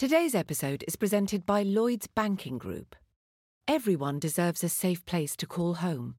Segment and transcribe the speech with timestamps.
[0.00, 2.96] Today's episode is presented by Lloyds Banking Group.
[3.68, 6.14] Everyone deserves a safe place to call home.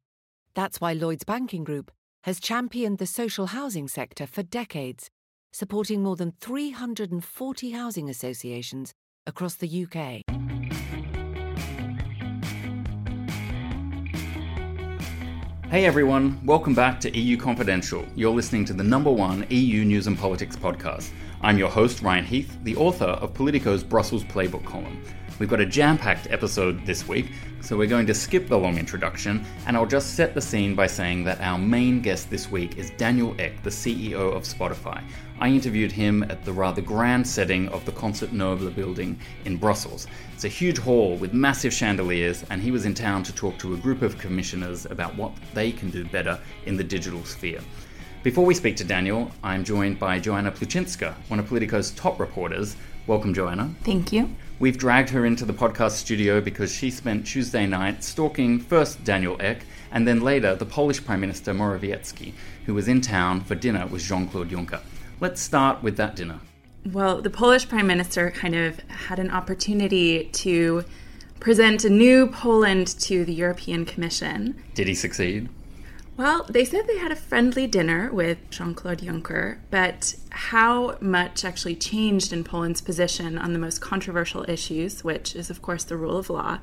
[0.53, 1.89] That's why Lloyds Banking Group
[2.25, 5.09] has championed the social housing sector for decades,
[5.51, 8.93] supporting more than 340 housing associations
[9.25, 10.40] across the UK.
[15.71, 18.05] Hey everyone, welcome back to EU Confidential.
[18.13, 21.11] You're listening to the number one EU news and politics podcast.
[21.39, 25.01] I'm your host, Ryan Heath, the author of Politico's Brussels Playbook column.
[25.39, 28.77] We've got a jam packed episode this week, so we're going to skip the long
[28.77, 32.77] introduction, and I'll just set the scene by saying that our main guest this week
[32.77, 35.01] is Daniel Ek, the CEO of Spotify.
[35.41, 40.05] I interviewed him at the rather grand setting of the Concert Noble building in Brussels.
[40.35, 43.73] It's a huge hall with massive chandeliers, and he was in town to talk to
[43.73, 47.59] a group of commissioners about what they can do better in the digital sphere.
[48.21, 52.75] Before we speak to Daniel, I'm joined by Joanna Plucinska, one of Politico's top reporters.
[53.07, 53.73] Welcome, Joanna.
[53.83, 54.29] Thank you.
[54.59, 59.37] We've dragged her into the podcast studio because she spent Tuesday night stalking first Daniel
[59.39, 62.33] Ek and then later the Polish Prime Minister Morawiecki,
[62.67, 64.81] who was in town for dinner with Jean Claude Juncker.
[65.21, 66.39] Let's start with that dinner.
[66.83, 70.83] Well, the Polish prime minister kind of had an opportunity to
[71.39, 74.61] present a new Poland to the European Commission.
[74.73, 75.47] Did he succeed?
[76.17, 81.45] Well, they said they had a friendly dinner with Jean Claude Juncker, but how much
[81.45, 85.97] actually changed in Poland's position on the most controversial issues, which is, of course, the
[85.97, 86.57] rule of law,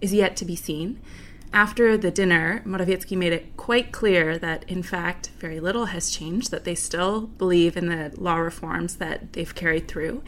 [0.00, 1.00] is yet to be seen.
[1.52, 6.52] After the dinner, Morawiecki made it quite clear that, in fact, very little has changed,
[6.52, 10.22] that they still believe in the law reforms that they've carried through,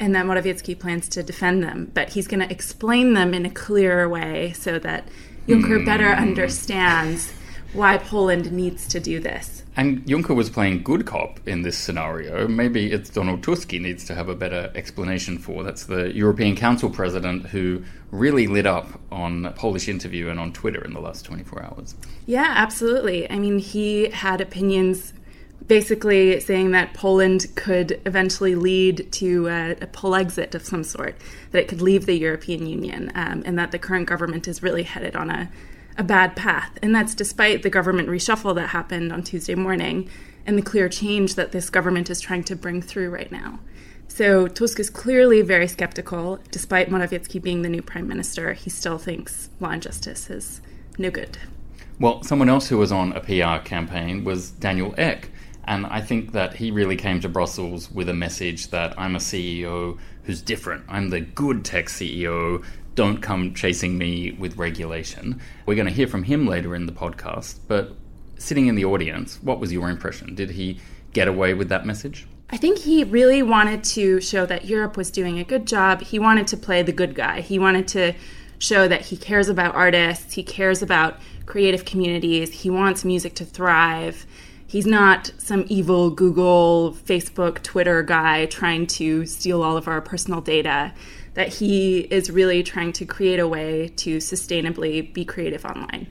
[0.00, 1.90] and that Morawiecki plans to defend them.
[1.92, 5.08] But he's going to explain them in a clearer way so that
[5.46, 6.22] Juncker better hmm.
[6.22, 7.32] understands
[7.74, 9.62] why Poland needs to do this.
[9.76, 12.48] And Juncker was playing good cop in this scenario.
[12.48, 15.62] Maybe it's Donald Tusk he needs to have a better explanation for.
[15.62, 20.82] That's the European Council president who really lit up on Polish interview and on Twitter
[20.82, 21.94] in the last 24 hours.
[22.24, 23.30] Yeah, absolutely.
[23.30, 25.12] I mean, he had opinions
[25.66, 31.16] basically saying that Poland could eventually lead to a, a exit of some sort,
[31.50, 34.84] that it could leave the European Union, um, and that the current government is really
[34.84, 35.50] headed on a
[35.98, 36.78] a bad path.
[36.82, 40.08] And that's despite the government reshuffle that happened on Tuesday morning
[40.46, 43.58] and the clear change that this government is trying to bring through right now.
[44.08, 46.38] So Tusk is clearly very skeptical.
[46.50, 50.60] Despite Morawiecki being the new prime minister, he still thinks law and justice is
[50.96, 51.38] no good.
[51.98, 55.30] Well, someone else who was on a PR campaign was Daniel Ek.
[55.64, 59.18] And I think that he really came to Brussels with a message that I'm a
[59.18, 60.84] CEO who's different.
[60.88, 62.64] I'm the good tech CEO
[62.96, 65.40] don't come chasing me with regulation.
[65.66, 67.92] We're going to hear from him later in the podcast, but
[68.38, 70.34] sitting in the audience, what was your impression?
[70.34, 70.80] Did he
[71.12, 72.26] get away with that message?
[72.48, 76.00] I think he really wanted to show that Europe was doing a good job.
[76.00, 77.42] He wanted to play the good guy.
[77.42, 78.14] He wanted to
[78.58, 83.44] show that he cares about artists, he cares about creative communities, he wants music to
[83.44, 84.26] thrive.
[84.66, 90.40] He's not some evil Google, Facebook, Twitter guy trying to steal all of our personal
[90.40, 90.92] data
[91.36, 96.06] that he is really trying to create a way to sustainably be creative online.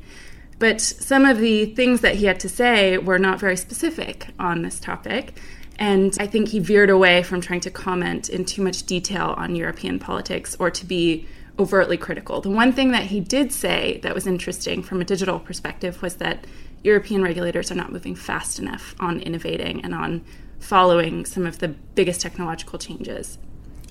[0.60, 4.62] But some of the things that he had to say were not very specific on
[4.62, 5.38] this topic.
[5.78, 9.56] And I think he veered away from trying to comment in too much detail on
[9.56, 12.40] European politics or to be overtly critical.
[12.40, 16.18] The one thing that he did say that was interesting from a digital perspective was
[16.18, 16.46] that
[16.84, 20.24] European regulators are not moving fast enough on innovating and on
[20.60, 23.40] following some of the biggest technological changes.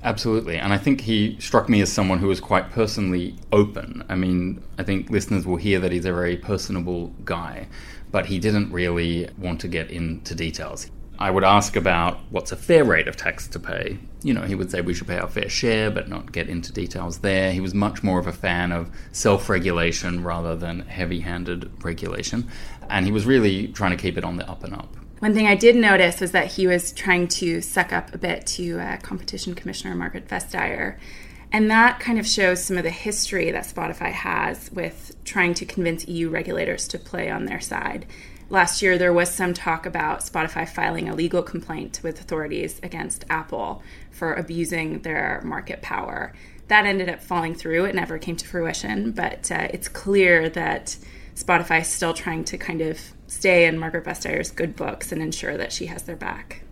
[0.05, 0.59] Absolutely.
[0.59, 4.05] And I think he struck me as someone who was quite personally open.
[4.11, 7.69] I mean, I think listeners will hear that he's a very personable guy,
[8.11, 10.91] but he didn't really want to get into details.
[11.19, 13.99] I would ask about what's a fair rate of tax to pay.
[14.23, 16.71] You know, he would say we should pay our fair share, but not get into
[16.71, 17.53] details there.
[17.53, 22.49] He was much more of a fan of self regulation rather than heavy handed regulation.
[22.91, 24.97] And he was really trying to keep it on the up and up.
[25.25, 28.45] One thing I did notice was that he was trying to suck up a bit
[28.59, 30.99] to uh, Competition Commissioner Margrethe Vestager.
[31.51, 35.65] And that kind of shows some of the history that Spotify has with trying to
[35.65, 38.05] convince EU regulators to play on their side.
[38.51, 43.25] last year there was some talk about Spotify filing a legal complaint with authorities against
[43.31, 46.35] Apple for abusing their market power.
[46.69, 47.87] That ended up falling through.
[47.87, 50.99] It never came to fruition, but uh, it's clear that
[51.35, 55.57] Spotify is still trying to kind of stay in Margrethe Vestager's good books and ensure
[55.57, 56.63] that she has their back.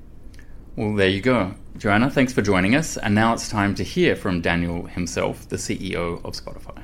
[0.77, 1.55] Well, there you go.
[1.77, 2.97] Joanna, thanks for joining us.
[2.97, 6.83] And now it's time to hear from Daniel himself, the CEO of Spotify.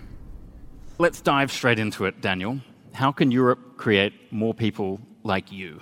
[0.98, 2.60] Let's dive straight into it, Daniel.
[2.92, 5.80] How can Europe create more people like you?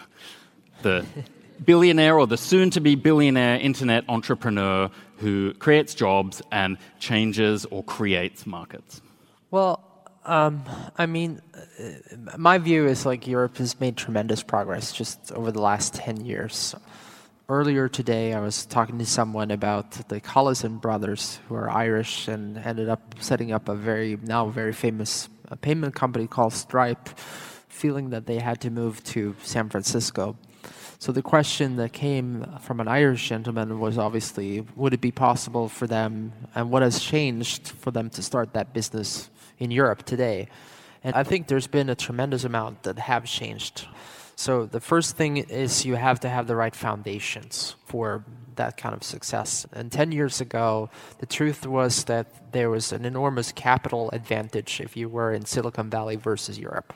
[0.83, 1.05] The
[1.65, 7.83] billionaire or the soon to be billionaire internet entrepreneur who creates jobs and changes or
[7.83, 9.00] creates markets?
[9.50, 9.83] Well,
[10.26, 10.64] um,
[10.96, 15.62] I mean, uh, my view is like Europe has made tremendous progress just over the
[15.62, 16.75] last 10 years.
[17.49, 22.58] Earlier today, I was talking to someone about the Collison brothers, who are Irish and
[22.58, 25.28] ended up setting up a very, now very famous
[25.61, 27.08] payment company called Stripe,
[27.69, 30.37] feeling that they had to move to San Francisco.
[30.99, 35.69] So the question that came from an Irish gentleman was obviously, would it be possible
[35.69, 40.49] for them, and what has changed for them to start that business in Europe today?
[41.03, 43.87] And I think there's been a tremendous amount that have changed.
[44.35, 48.25] So the first thing is you have to have the right foundations for
[48.56, 49.67] that kind of success.
[49.73, 54.97] And 10 years ago, the truth was that there was an enormous capital advantage if
[54.97, 56.93] you were in Silicon Valley versus Europe.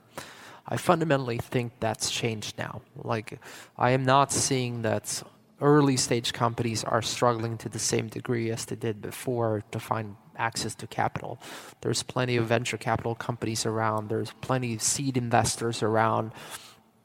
[0.68, 2.82] I fundamentally think that's changed now.
[2.96, 3.40] Like,
[3.78, 5.22] I am not seeing that
[5.60, 10.16] early stage companies are struggling to the same degree as they did before to find
[10.40, 11.38] access to capital.
[11.82, 16.32] There's plenty of venture capital companies around, there's plenty of seed investors around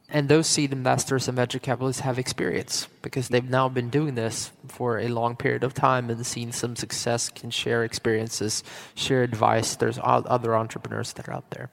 [0.10, 4.52] and those seed investors and venture capitalists have experience because they've now been doing this
[4.68, 9.76] for a long period of time and seen some success, can share experiences, share advice.
[9.76, 11.70] There's other entrepreneurs that are out there.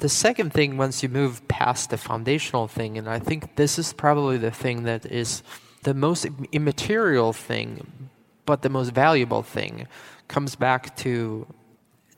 [0.00, 3.94] The second thing, once you move past the foundational thing, and I think this is
[3.94, 5.42] probably the thing that is
[5.84, 8.10] the most immaterial thing,
[8.44, 9.86] but the most valuable thing,
[10.28, 11.46] comes back to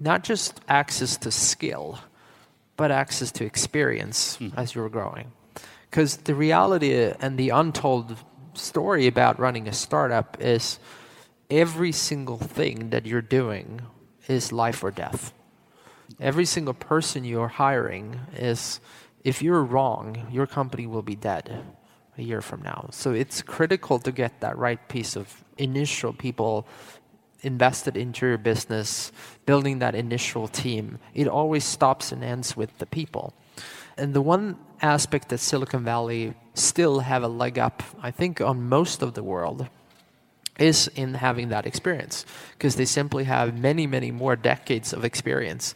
[0.00, 1.98] not just access to skill
[2.78, 4.52] but access to experience mm.
[4.56, 5.32] as you're growing.
[5.90, 8.16] Because the reality and the untold
[8.54, 10.78] story about running a startup is
[11.50, 13.82] every single thing that you're doing
[14.28, 15.34] is life or death.
[16.20, 18.80] Every single person you're hiring is,
[19.24, 21.64] if you're wrong, your company will be dead
[22.16, 22.88] a year from now.
[22.92, 26.66] So it's critical to get that right piece of initial people
[27.42, 29.12] invested into your business,
[29.46, 33.32] building that initial team, it always stops and ends with the people.
[33.96, 38.68] And the one aspect that Silicon Valley still have a leg up, I think, on
[38.68, 39.68] most of the world
[40.58, 45.74] is in having that experience because they simply have many, many more decades of experience.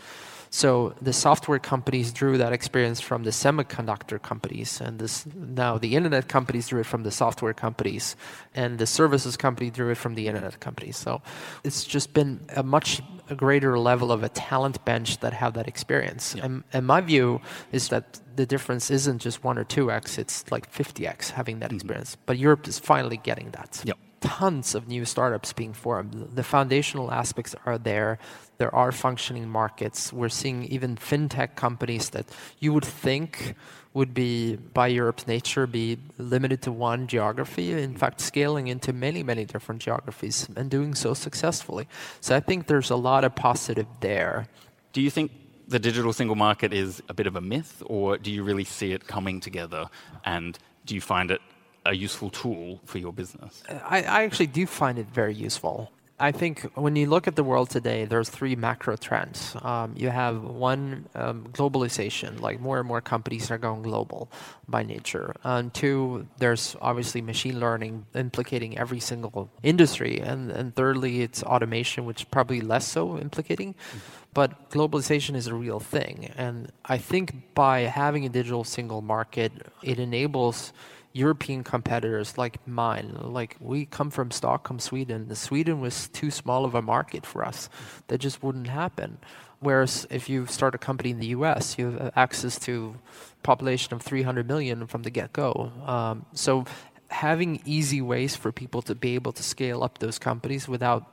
[0.54, 5.96] So the software companies drew that experience from the semiconductor companies, and this, now the
[5.96, 8.16] internet companies drew it from the software companies,
[8.54, 10.98] and the services company drew it from the internet companies.
[10.98, 11.22] So
[11.64, 13.00] it's just been a much
[13.34, 16.34] greater level of a talent bench that have that experience.
[16.36, 16.44] Yeah.
[16.44, 17.40] And, and, my view
[17.72, 21.60] is that the difference isn't just one or two x; it's like fifty x having
[21.60, 21.76] that mm-hmm.
[21.76, 22.18] experience.
[22.26, 23.82] But Europe is finally getting that.
[24.20, 26.12] Tons of new startups being formed.
[26.12, 28.20] The foundational aspects are there.
[28.62, 30.12] There are functioning markets.
[30.12, 32.26] We're seeing even fintech companies that
[32.60, 33.56] you would think
[33.92, 37.72] would be, by Europe's nature, be limited to one geography.
[37.72, 41.88] In fact, scaling into many, many different geographies and doing so successfully.
[42.20, 44.46] So I think there's a lot of positive there.
[44.92, 45.32] Do you think
[45.66, 48.92] the digital single market is a bit of a myth, or do you really see
[48.92, 49.90] it coming together?
[50.24, 51.40] And do you find it
[51.84, 53.64] a useful tool for your business?
[53.68, 55.90] I, I actually do find it very useful.
[56.22, 59.56] I think when you look at the world today, there's three macro trends.
[59.60, 64.30] Um, you have one, um, globalization, like more and more companies are going global
[64.68, 65.34] by nature.
[65.42, 70.20] And two, there's obviously machine learning implicating every single industry.
[70.20, 73.74] And, and thirdly, it's automation, which is probably less so implicating.
[73.74, 73.98] Mm-hmm.
[74.32, 76.30] But globalization is a real thing.
[76.36, 79.50] And I think by having a digital single market,
[79.82, 80.72] it enables
[81.12, 85.34] European competitors like mine, like we come from Stockholm, Sweden.
[85.34, 87.68] Sweden was too small of a market for us.
[88.08, 89.18] That just wouldn't happen.
[89.60, 92.96] Whereas if you start a company in the U.S., you have access to
[93.42, 95.70] population of 300 million from the get-go.
[95.86, 96.64] Um, so
[97.08, 101.06] having easy ways for people to be able to scale up those companies without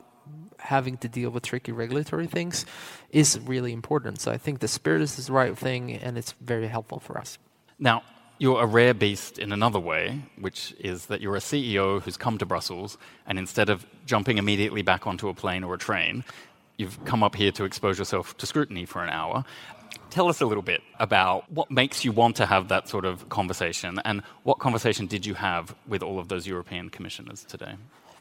[0.57, 2.65] having to deal with tricky regulatory things
[3.11, 4.19] is really important.
[4.19, 7.37] So I think the spirit is the right thing, and it's very helpful for us.
[7.77, 8.03] Now,
[8.39, 12.37] you're a rare beast in another way, which is that you're a CEO who's come
[12.37, 16.23] to Brussels, and instead of jumping immediately back onto a plane or a train,
[16.77, 19.43] you've come up here to expose yourself to scrutiny for an hour.
[20.09, 23.27] Tell us a little bit about what makes you want to have that sort of
[23.29, 27.75] conversation and what conversation did you have with all of those European commissioners today?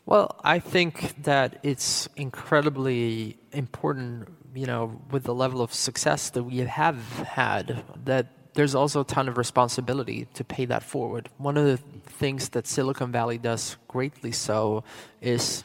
[0.05, 6.43] Well, I think that it's incredibly important, you know, with the level of success that
[6.43, 11.29] we have had, that there's also a ton of responsibility to pay that forward.
[11.39, 14.85] One of the things that Silicon Valley does greatly so
[15.21, 15.65] is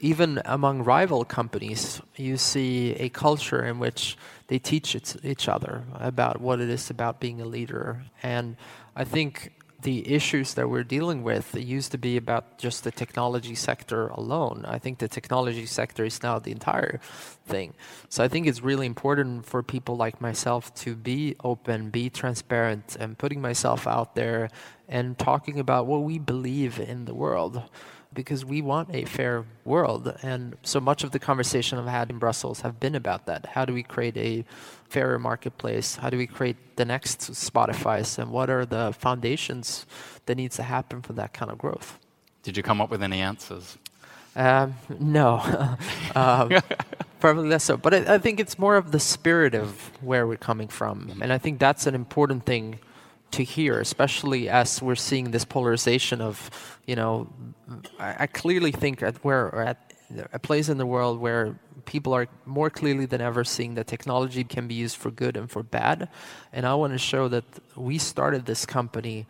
[0.00, 6.40] even among rival companies, you see a culture in which they teach each other about
[6.40, 8.02] what it is about being a leader.
[8.22, 8.56] And
[8.94, 9.52] I think
[9.84, 14.64] the issues that we're dealing with used to be about just the technology sector alone.
[14.66, 17.00] I think the technology sector is now the entire
[17.46, 17.74] thing.
[18.08, 22.96] So I think it's really important for people like myself to be open, be transparent,
[22.98, 24.48] and putting myself out there
[24.88, 27.62] and talking about what we believe in the world
[28.14, 30.16] because we want a fair world.
[30.22, 33.46] And so much of the conversation I've had in Brussels have been about that.
[33.46, 34.44] How do we create a
[34.88, 35.96] fairer marketplace?
[35.96, 38.18] How do we create the next Spotify's?
[38.18, 39.86] And what are the foundations
[40.26, 41.98] that needs to happen for that kind of growth?
[42.42, 43.78] Did you come up with any answers?
[44.36, 45.38] Um, no,
[46.14, 46.50] um,
[47.20, 47.76] probably less so.
[47.76, 51.32] But I, I, think it's more of the spirit of where we're coming from, and
[51.32, 52.80] I think that's an important thing
[53.34, 57.28] to hear, especially as we're seeing this polarization of, you know,
[57.98, 59.92] I, I clearly think that we're at
[60.32, 64.44] a place in the world where people are more clearly than ever seeing that technology
[64.44, 66.08] can be used for good and for bad.
[66.52, 69.26] And I want to show that we started this company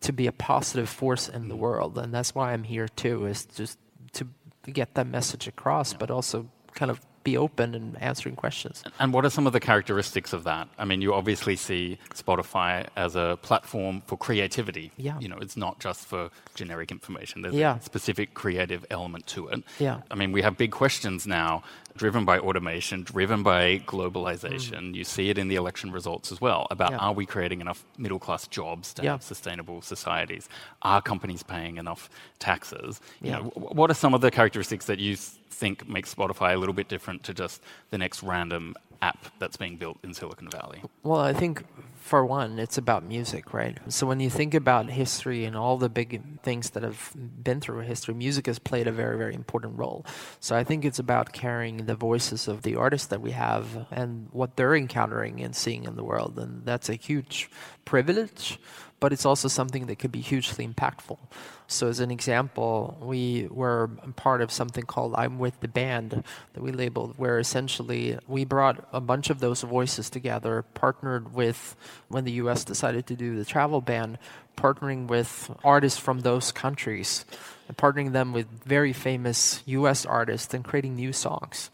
[0.00, 1.96] to be a positive force in the world.
[1.98, 3.78] And that's why I'm here too, is just
[4.14, 4.26] to
[4.72, 8.82] get that message across, but also kind of be open and answering questions.
[8.98, 10.68] And what are some of the characteristics of that?
[10.78, 14.92] I mean, you obviously see Spotify as a platform for creativity.
[14.96, 15.18] Yeah.
[15.18, 17.42] You know, it's not just for generic information.
[17.42, 17.76] There's yeah.
[17.76, 19.62] a specific creative element to it.
[19.78, 20.00] Yeah.
[20.10, 21.62] I mean, we have big questions now
[21.96, 24.92] driven by automation, driven by globalization.
[24.92, 24.94] Mm.
[24.94, 26.98] You see it in the election results as well about yeah.
[26.98, 29.12] are we creating enough middle class jobs to yeah.
[29.12, 30.48] have sustainable societies?
[30.82, 32.08] Are companies paying enough
[32.38, 33.00] taxes?
[33.20, 35.16] You know, what are some of the characteristics that you
[35.50, 39.76] think makes Spotify a little bit different to just the next random app that's being
[39.76, 40.82] built in Silicon Valley?
[41.02, 41.64] Well, I think
[42.00, 43.78] for one, it's about music, right?
[43.88, 47.80] So when you think about history and all the big things that have been through
[47.80, 50.06] history, music has played a very, very important role.
[50.40, 54.28] So I think it's about carrying the voices of the artists that we have and
[54.32, 56.38] what they're encountering and seeing in the world.
[56.38, 57.50] And that's a huge
[57.84, 58.58] privilege,
[59.00, 61.18] but it's also something that could be hugely impactful.
[61.66, 66.24] So, as an example, we were part of something called I'm With the Banned
[66.54, 71.76] that we labeled, where essentially we brought a bunch of those voices together, partnered with
[72.08, 74.18] when the US decided to do the travel ban,
[74.56, 77.24] partnering with artists from those countries,
[77.68, 81.70] and partnering them with very famous US artists and creating new songs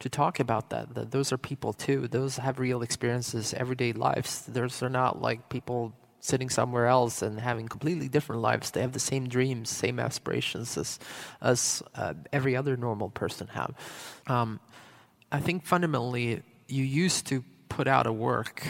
[0.00, 0.94] to talk about that.
[0.94, 2.08] That those are people too.
[2.08, 4.42] Those have real experiences, everyday lives.
[4.46, 5.94] Those are not like people
[6.26, 8.70] sitting somewhere else and having completely different lives.
[8.70, 10.98] They have the same dreams, same aspirations as
[11.40, 13.74] as uh, every other normal person have.
[14.26, 14.60] Um,
[15.30, 18.66] I think fundamentally, you used to put out a work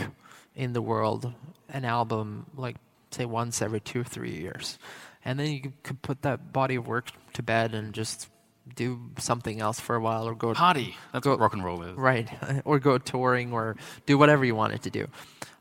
[0.54, 1.32] in the world,
[1.68, 2.76] an album, like
[3.10, 4.78] say once every two or three years,
[5.24, 8.28] and then you could put that body of work to bed and just
[8.74, 10.96] do something else for a while or go party.
[11.12, 12.28] That's go, what rock and roll is, right?
[12.64, 15.06] or go touring or do whatever you wanted to do.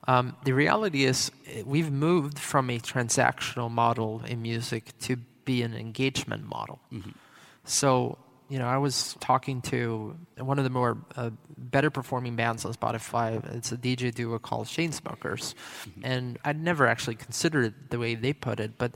[0.07, 5.61] Um, the reality is, eh, we've moved from a transactional model in music to be
[5.61, 6.79] an engagement model.
[6.91, 7.11] Mm-hmm.
[7.63, 8.17] So,
[8.49, 12.73] you know, I was talking to one of the more uh, better performing bands on
[12.73, 13.43] Spotify.
[13.55, 16.01] It's a DJ duo called Chainsmokers, mm-hmm.
[16.03, 18.93] and I'd never actually considered it the way they put it, but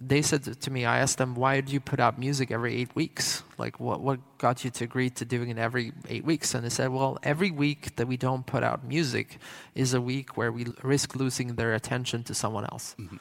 [0.00, 2.94] they said to me, I asked them, why do you put out music every eight
[2.94, 3.42] weeks?
[3.56, 6.54] Like, what, what got you to agree to doing it every eight weeks?
[6.54, 9.38] And they said, well, every week that we don't put out music
[9.74, 12.94] is a week where we risk losing their attention to someone else.
[12.98, 13.16] Mm-hmm.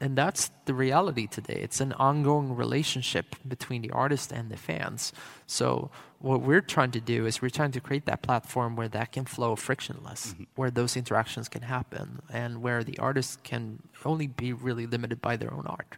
[0.00, 1.60] And that's the reality today.
[1.62, 5.12] It's an ongoing relationship between the artist and the fans.
[5.46, 9.12] So, what we're trying to do is we're trying to create that platform where that
[9.12, 10.44] can flow frictionless, mm-hmm.
[10.56, 15.36] where those interactions can happen, and where the artist can only be really limited by
[15.36, 15.96] their own art.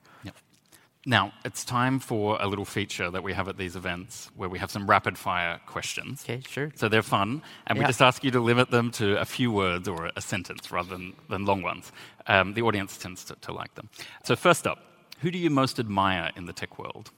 [1.08, 4.58] Now, it's time for a little feature that we have at these events where we
[4.58, 6.25] have some rapid fire questions.
[6.25, 6.72] Okay, sure.
[6.75, 7.84] So they're fun, and yeah.
[7.84, 10.88] we just ask you to limit them to a few words or a sentence rather
[10.88, 11.92] than, than long ones.
[12.26, 13.88] Um, the audience tends to, to like them.
[14.25, 14.78] So, first up,
[15.20, 17.12] who do you most admire in the tech world?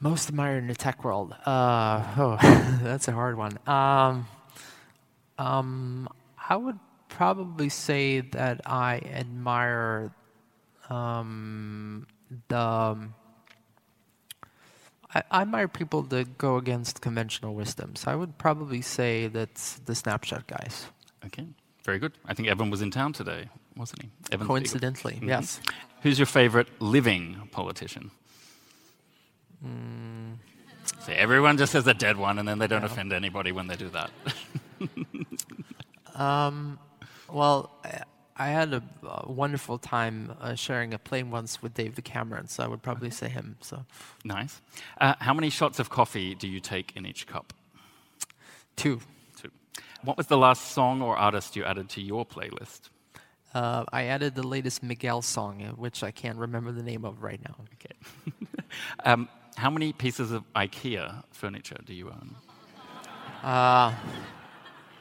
[0.00, 1.36] Most admire in the tech world?
[1.46, 2.36] Uh, oh,
[2.82, 3.56] that's a hard one.
[3.68, 4.26] Um,
[5.38, 6.08] um,
[6.48, 10.12] I would probably say that I admire
[10.92, 12.06] um,
[12.48, 12.56] the
[15.14, 18.06] I, I admire people that go against conventional wisdoms.
[18.06, 20.86] I would probably say that's the Snapchat guys.
[21.26, 21.46] Okay,
[21.84, 22.12] very good.
[22.26, 24.10] I think Evan was in town today, wasn't he?
[24.30, 25.28] Evan Coincidentally, mm-hmm.
[25.28, 25.60] yes.
[26.02, 28.10] Who's your favorite living politician?
[29.64, 30.38] Mm.
[31.00, 32.86] See, everyone just says a dead one, and then they don't yeah.
[32.86, 34.10] offend anybody when they do that.
[36.20, 36.78] um,
[37.30, 37.70] well,
[38.36, 42.62] I had a, a wonderful time uh, sharing a plane once with David Cameron, so
[42.62, 43.56] I would probably say him.
[43.60, 43.84] So
[44.24, 44.60] nice.
[45.00, 47.52] Uh, how many shots of coffee do you take in each cup?
[48.76, 49.00] Two.
[49.40, 49.50] Two.
[50.02, 52.88] What was the last song or artist you added to your playlist?
[53.54, 57.22] Uh, I added the latest Miguel song, uh, which I can't remember the name of
[57.22, 57.56] right now.
[57.74, 58.32] Okay.
[59.04, 62.34] um, how many pieces of IKEA furniture do you own?
[63.42, 63.94] Uh,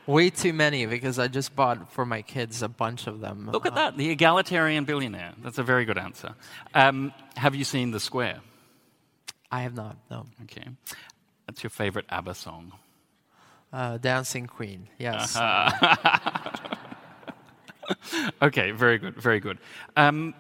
[0.07, 3.49] Way too many because I just bought for my kids a bunch of them.
[3.51, 5.33] Look at that, the egalitarian billionaire.
[5.43, 6.33] That's a very good answer.
[6.73, 8.39] Um, have you seen The Square?
[9.51, 10.25] I have not, no.
[10.43, 10.65] Okay.
[11.45, 12.71] What's your favorite ABBA song?
[13.71, 15.35] Uh, Dancing Queen, yes.
[15.35, 16.75] Uh-huh.
[18.41, 19.59] okay, very good, very good.
[19.95, 20.33] Um,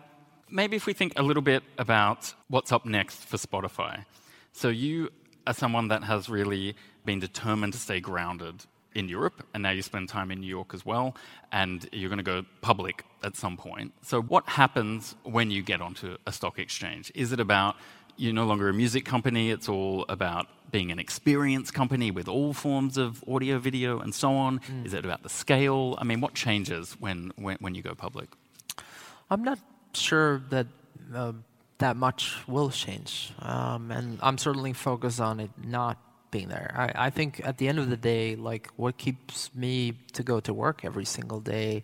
[0.49, 4.05] maybe if we think a little bit about what's up next for Spotify.
[4.53, 5.09] So you
[5.47, 6.75] are someone that has really
[7.05, 10.73] been determined to stay grounded in Europe, and now you spend time in New York
[10.73, 11.15] as well,
[11.51, 13.93] and you're going to go public at some point.
[14.01, 17.11] So, what happens when you get onto a stock exchange?
[17.15, 17.75] Is it about
[18.17, 22.53] you're no longer a music company, it's all about being an experience company with all
[22.53, 24.59] forms of audio, video, and so on?
[24.59, 24.85] Mm.
[24.85, 25.95] Is it about the scale?
[25.97, 28.29] I mean, what changes when, when, when you go public?
[29.29, 29.59] I'm not
[29.93, 30.67] sure that.
[31.13, 31.33] Uh,
[31.79, 35.97] that much will change, um, and I'm certainly focused on it not
[36.31, 36.73] being there.
[36.75, 40.39] I, I think at the end of the day, like what keeps me to go
[40.39, 41.83] to work every single day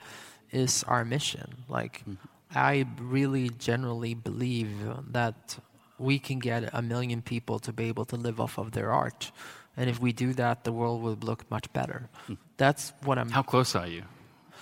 [0.52, 1.66] is our mission.
[1.70, 2.16] Like mm-hmm.
[2.56, 4.72] I really generally believe
[5.12, 5.60] that
[6.00, 9.32] we can get a million people to be able to live off of their art.
[9.76, 12.10] And if we do that, the world will look much better.
[12.28, 12.38] Mm.
[12.58, 13.30] That's what I'm.
[13.30, 14.04] How close are you?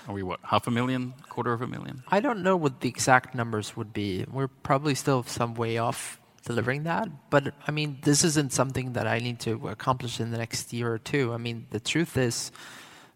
[0.07, 2.03] Are we what, half a million, quarter of a million?
[2.09, 4.25] I don't know what the exact numbers would be.
[4.31, 7.09] We're probably still some way off delivering that.
[7.29, 10.93] But I mean, this isn't something that I need to accomplish in the next year
[10.93, 11.33] or two.
[11.33, 12.51] I mean, the truth is,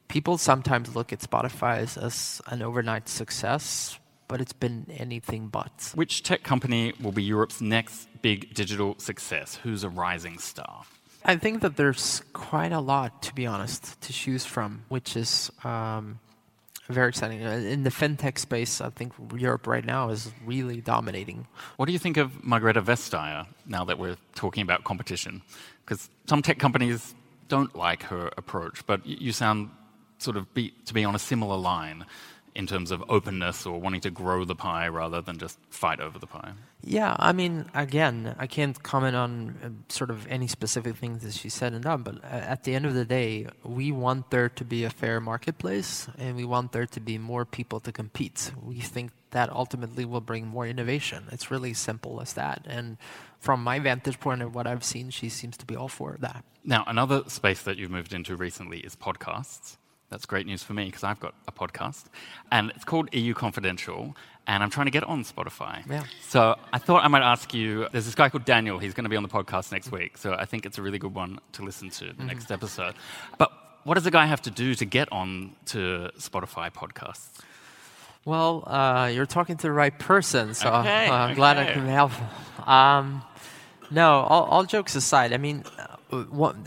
[0.08, 5.92] people sometimes look at Spotify as, as an overnight success, but it's been anything but.
[5.96, 9.60] Which tech company will be Europe's next big digital success?
[9.64, 10.84] Who's a rising star?
[11.24, 15.52] I think that there's quite a lot, to be honest, to choose from, which is
[15.64, 16.20] um,
[16.96, 17.46] very exciting.
[17.46, 21.48] Uh, in the fintech space, I think Europe right now is really dominating.
[21.78, 25.42] What do you think of Margrethe Vestager now that we're talking about competition?
[25.86, 27.14] Because some tech companies
[27.48, 29.70] don't like her approach, but you sound
[30.18, 32.06] sort of be, to be on a similar line
[32.56, 36.20] in terms of openness or wanting to grow the pie rather than just fight over
[36.20, 36.54] the pie?
[36.82, 41.34] Yeah, I mean, again, I can't comment on uh, sort of any specific things that
[41.34, 44.64] she said and done, but at the end of the day, we want there to
[44.64, 48.52] be a fair marketplace and we want there to be more people to compete.
[48.62, 51.26] We think that ultimately will bring more innovation.
[51.32, 52.66] It's really simple as that.
[52.68, 52.98] And
[53.40, 56.44] from my vantage point of what I've seen, she seems to be all for that.
[56.64, 59.78] Now, another space that you've moved into recently is podcasts.
[60.10, 62.06] That's great news for me because I've got a podcast,
[62.52, 64.16] and it's called EU Confidential,
[64.48, 65.88] and I'm trying to get on Spotify.
[65.88, 66.04] Yeah.
[66.22, 67.88] So I thought I might ask you.
[67.92, 68.80] There's this guy called Daniel.
[68.80, 70.98] He's going to be on the podcast next week, so I think it's a really
[70.98, 72.28] good one to listen to the mm-hmm.
[72.28, 72.96] next episode.
[73.38, 73.52] But
[73.84, 77.42] what does a guy have to do to get on to Spotify podcasts?
[78.26, 81.36] Well, uh, you're talking to the right person, so okay, uh, I'm okay.
[81.36, 82.12] glad I can help.
[82.68, 83.24] Um,
[83.92, 85.64] no, all, all, jokes aside, I mean,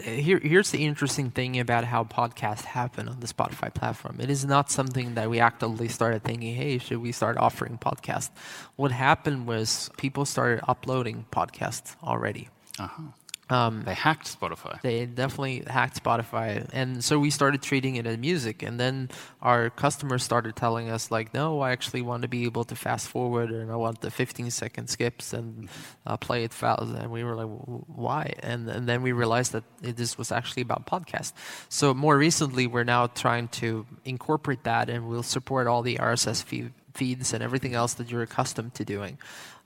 [0.05, 4.18] here, here's the interesting thing about how podcasts happen on the Spotify platform.
[4.20, 8.31] It is not something that we actively started thinking, hey, should we start offering podcasts?
[8.76, 12.48] What happened was people started uploading podcasts already.
[12.78, 13.02] Uh-huh.
[13.50, 14.81] Um, they hacked Spotify.
[14.83, 18.62] They definitely hacked Spotify, and so we started treating it as music.
[18.62, 19.11] And then
[19.42, 23.09] our customers started telling us, like, "No, I actually want to be able to fast
[23.09, 25.68] forward, and I want the 15 second skips and
[26.07, 27.48] uh, play it fast." And we were like,
[27.88, 31.33] "Why?" And, and then we realized that it, this was actually about podcast.
[31.68, 36.42] So more recently, we're now trying to incorporate that, and we'll support all the RSS
[36.44, 39.18] feed, feeds and everything else that you're accustomed to doing.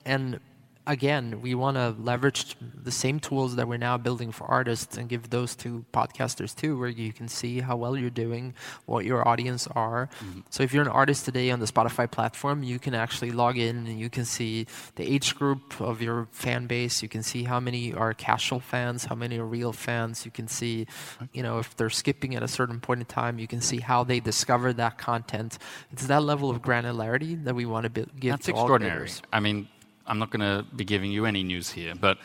[0.03, 0.39] And
[0.87, 5.09] again, we want to leverage the same tools that we're now building for artists and
[5.09, 8.53] give those to podcasters too, where you can see how well you're doing,
[8.85, 10.09] what your audience are.
[10.19, 10.39] Mm-hmm.
[10.49, 13.85] So if you're an artist today on the Spotify platform, you can actually log in
[13.87, 17.03] and you can see the age group of your fan base.
[17.03, 20.25] You can see how many are casual fans, how many are real fans.
[20.25, 20.87] You can see,
[21.33, 24.03] you know, if they're skipping at a certain point in time, you can see how
[24.03, 25.57] they discover that content.
[25.91, 29.09] It's that level of granularity that we want to be- give That's to extraordinary.
[29.33, 29.67] I mean,
[30.07, 32.17] I'm not going to be giving you any news here, but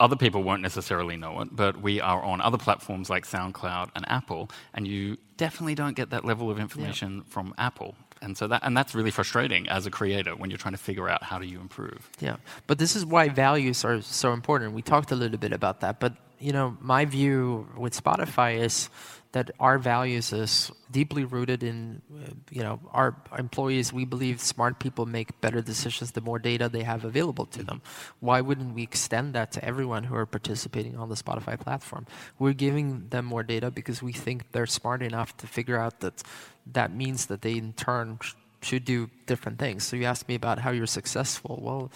[0.00, 4.04] other people won't necessarily know it, but we are on other platforms like SoundCloud and
[4.08, 7.22] Apple, and you definitely don't get that level of information yeah.
[7.28, 7.94] from Apple.
[8.20, 11.08] And so that and that's really frustrating as a creator when you're trying to figure
[11.08, 12.08] out how do you improve.
[12.20, 12.36] Yeah.
[12.68, 14.74] But this is why values are so important.
[14.74, 18.90] We talked a little bit about that, but you know, my view with Spotify is
[19.32, 23.92] that our values is deeply rooted in, uh, you know, our employees.
[23.92, 27.80] We believe smart people make better decisions the more data they have available to them.
[28.20, 32.06] Why wouldn't we extend that to everyone who are participating on the Spotify platform?
[32.38, 36.22] We're giving them more data because we think they're smart enough to figure out that
[36.70, 38.18] that means that they in turn
[38.60, 39.84] should do different things.
[39.84, 41.58] So you asked me about how you're successful.
[41.60, 41.90] Well,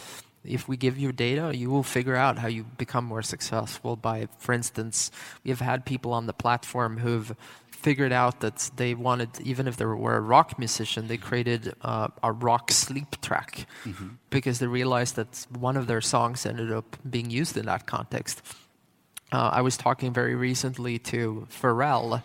[0.49, 4.29] if we give you data, you will figure out how you become more successful by,
[4.39, 5.11] for instance,
[5.45, 7.35] we have had people on the platform who've
[7.71, 12.09] figured out that they wanted, even if they were a rock musician, they created uh,
[12.23, 14.09] a rock sleep track mm-hmm.
[14.31, 18.43] because they realized that one of their songs ended up being used in that context.
[19.33, 22.23] Uh, I was talking very recently to Pharrell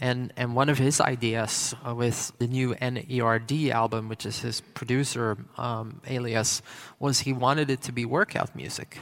[0.00, 4.60] and, and one of his ideas uh, with the new NERD album, which is his
[4.60, 6.62] producer um, alias,
[6.98, 8.98] was he wanted it to be workout music.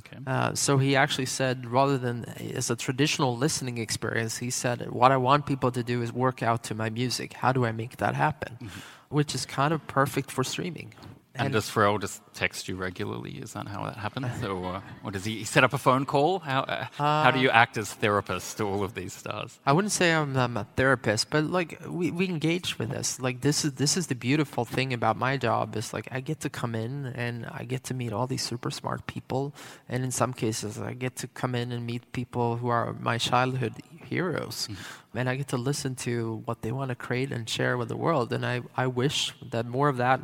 [0.00, 0.18] Okay.
[0.26, 5.12] Uh, so he actually said, rather than as a traditional listening experience, he said, what
[5.12, 7.34] I want people to do is work out to my music.
[7.34, 8.54] How do I make that happen?
[8.54, 8.80] Mm-hmm.
[9.10, 10.94] Which is kind of perfect for streaming.
[11.36, 13.32] And, and does Pharrell just text you regularly?
[13.32, 14.44] Is that how that happens?
[14.44, 16.38] or, or does he set up a phone call?
[16.38, 19.58] How, uh, how do you uh, act as therapist to all of these stars?
[19.66, 23.18] I wouldn't say I'm, I'm, a therapist, but like we, we engage with this.
[23.18, 26.38] Like this is this is the beautiful thing about my job is like I get
[26.40, 29.52] to come in and I get to meet all these super smart people,
[29.88, 33.18] and in some cases I get to come in and meet people who are my
[33.18, 34.68] childhood heroes.
[34.70, 35.18] Mm-hmm.
[35.18, 37.96] And I get to listen to what they want to create and share with the
[37.96, 38.32] world.
[38.32, 40.20] And I, I wish that more of that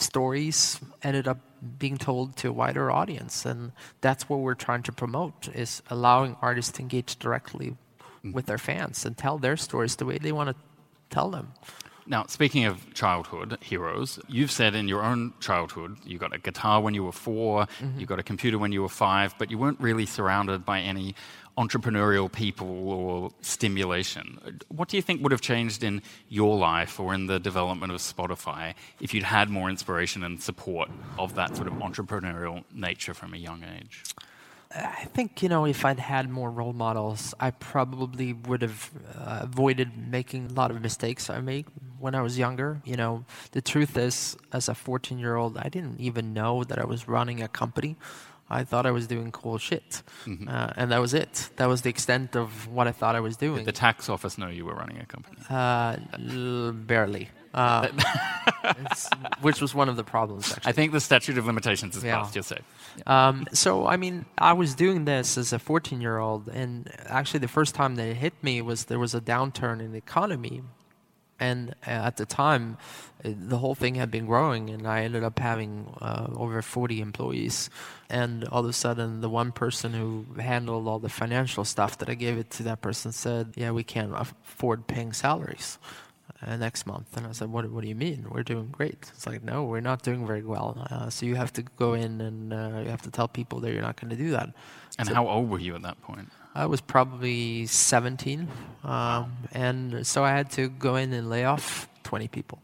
[0.00, 1.38] stories ended up
[1.78, 6.36] being told to a wider audience and that's what we're trying to promote is allowing
[6.40, 7.76] artists to engage directly
[8.24, 8.32] mm.
[8.32, 10.54] with their fans and tell their stories the way they want to
[11.10, 11.52] tell them
[12.10, 16.80] now, speaking of childhood heroes, you've said in your own childhood you got a guitar
[16.80, 18.00] when you were 4 mm-hmm.
[18.00, 21.14] you got a computer when you were five, but you weren't really surrounded by any
[21.56, 24.58] entrepreneurial people or stimulation.
[24.68, 27.98] What do you think would have changed in your life or in the development of
[27.98, 33.34] Spotify if you'd had more inspiration and support of that sort of entrepreneurial nature from
[33.34, 34.02] a young age?
[34.72, 39.40] I think, you know, if I'd had more role models, I probably would have uh,
[39.42, 41.66] avoided making a lot of mistakes I made
[41.98, 42.80] when I was younger.
[42.84, 46.78] You know, the truth is, as a 14 year old, I didn't even know that
[46.78, 47.96] I was running a company.
[48.48, 50.02] I thought I was doing cool shit.
[50.26, 50.48] Mm-hmm.
[50.48, 51.50] Uh, and that was it.
[51.56, 53.58] That was the extent of what I thought I was doing.
[53.58, 55.36] Did the tax office know you were running a company?
[55.48, 57.28] Uh, l- barely.
[57.52, 57.88] Uh,
[59.40, 60.70] which was one of the problems, actually.
[60.70, 62.18] I think the statute of limitations is yeah.
[62.18, 62.62] passed, you're safe.
[63.08, 67.40] Um, so, I mean, I was doing this as a 14 year old, and actually,
[67.40, 70.62] the first time that it hit me was there was a downturn in the economy
[71.40, 72.76] and uh, at the time,
[73.24, 77.70] the whole thing had been growing, and I ended up having uh, over 40 employees.
[78.10, 82.10] And all of a sudden, the one person who handled all the financial stuff that
[82.10, 85.78] I gave it to, that person said, "Yeah, we can't afford paying salaries."
[86.42, 87.18] Uh, next month.
[87.18, 88.24] And I said, what, what do you mean?
[88.30, 89.10] We're doing great.
[89.14, 90.86] It's like, no, we're not doing very well.
[90.90, 93.70] Uh, so you have to go in and uh, you have to tell people that
[93.74, 94.48] you're not going to do that.
[94.98, 96.30] And so how old were you at that point?
[96.54, 98.48] I was probably 17,
[98.84, 102.62] um, and so I had to go in and lay off 20 people.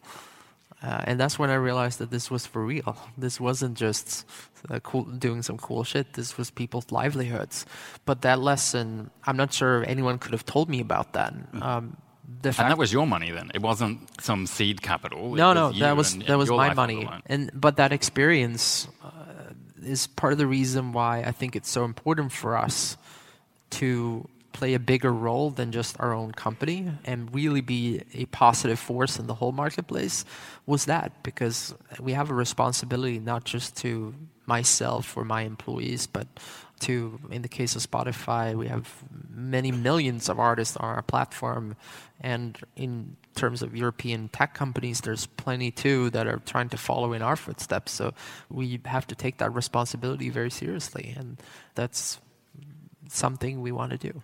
[0.82, 2.96] Uh, and that's when I realized that this was for real.
[3.16, 4.26] This wasn't just
[4.68, 6.14] uh, cool, doing some cool shit.
[6.14, 7.64] This was people's livelihoods.
[8.04, 11.32] But that lesson, I'm not sure anyone could have told me about that.
[11.52, 11.62] Mm.
[11.62, 11.96] Um,
[12.44, 13.50] and that was your money then.
[13.54, 15.34] It wasn't some seed capital.
[15.34, 17.08] No, no, that was that was my money.
[17.26, 19.10] And but that experience uh,
[19.82, 22.96] is part of the reason why I think it's so important for us
[23.70, 28.78] to play a bigger role than just our own company and really be a positive
[28.78, 30.24] force in the whole marketplace
[30.64, 34.14] was that because we have a responsibility not just to
[34.46, 36.26] myself or my employees but
[36.80, 41.76] to in the case of Spotify we have many millions of artists on our platform
[42.20, 47.12] and in terms of European tech companies there's plenty too that are trying to follow
[47.12, 48.12] in our footsteps so
[48.50, 51.38] we have to take that responsibility very seriously and
[51.74, 52.18] that's
[53.09, 54.22] something we want to do.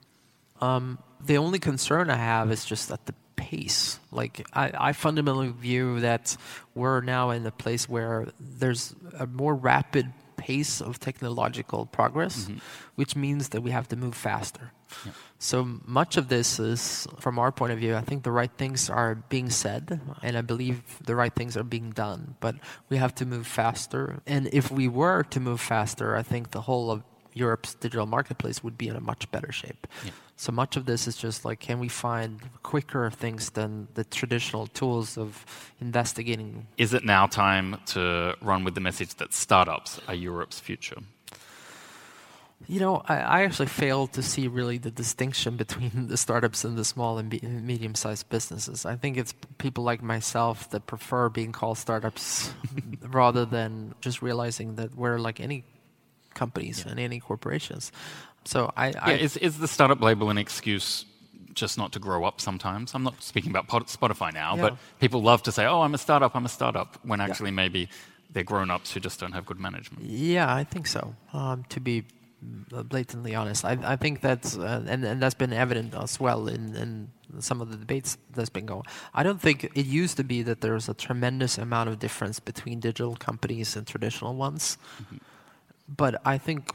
[0.61, 3.98] Um, the only concern I have is just at the pace.
[4.10, 6.36] Like I, I, fundamentally view that
[6.74, 12.58] we're now in a place where there's a more rapid pace of technological progress, mm-hmm.
[12.96, 14.72] which means that we have to move faster.
[15.06, 15.12] Yeah.
[15.38, 18.90] So much of this is, from our point of view, I think the right things
[18.90, 22.36] are being said, and I believe the right things are being done.
[22.40, 22.56] But
[22.88, 24.20] we have to move faster.
[24.26, 27.02] And if we were to move faster, I think the whole of
[27.34, 29.86] Europe's digital marketplace would be in a much better shape.
[30.04, 30.10] Yeah.
[30.36, 34.66] So much of this is just like, can we find quicker things than the traditional
[34.66, 35.44] tools of
[35.80, 36.66] investigating?
[36.76, 40.98] Is it now time to run with the message that startups are Europe's future?
[42.68, 46.76] You know, I, I, actually fail to see really the distinction between the startups and
[46.76, 47.30] the small and
[47.64, 48.86] medium sized businesses.
[48.86, 52.52] I think it's people like myself that prefer being called startups
[53.02, 55.64] rather than just realizing that we're like any
[56.34, 56.92] companies yeah.
[56.92, 57.92] and any corporations.
[58.44, 58.86] So I.
[59.00, 61.04] I yeah, is, is the startup label an excuse
[61.54, 62.94] just not to grow up sometimes.
[62.94, 64.62] I'm not speaking about Spotify now, yeah.
[64.62, 67.56] but people love to say, oh, I'm a startup, I'm a startup, when actually yeah.
[67.56, 67.88] maybe
[68.30, 70.04] they're grown ups who just don't have good management.
[70.04, 71.14] Yeah, I think so.
[71.32, 72.04] Um, to be
[72.42, 73.64] blatantly honest.
[73.64, 77.08] I, I think that's uh, and, and that's been evident as well in, in
[77.40, 78.82] some of the debates that's been going.
[79.14, 82.40] I don't think it used to be that there was a tremendous amount of difference
[82.40, 85.18] between digital companies and traditional ones, mm-hmm.
[85.88, 86.74] But I think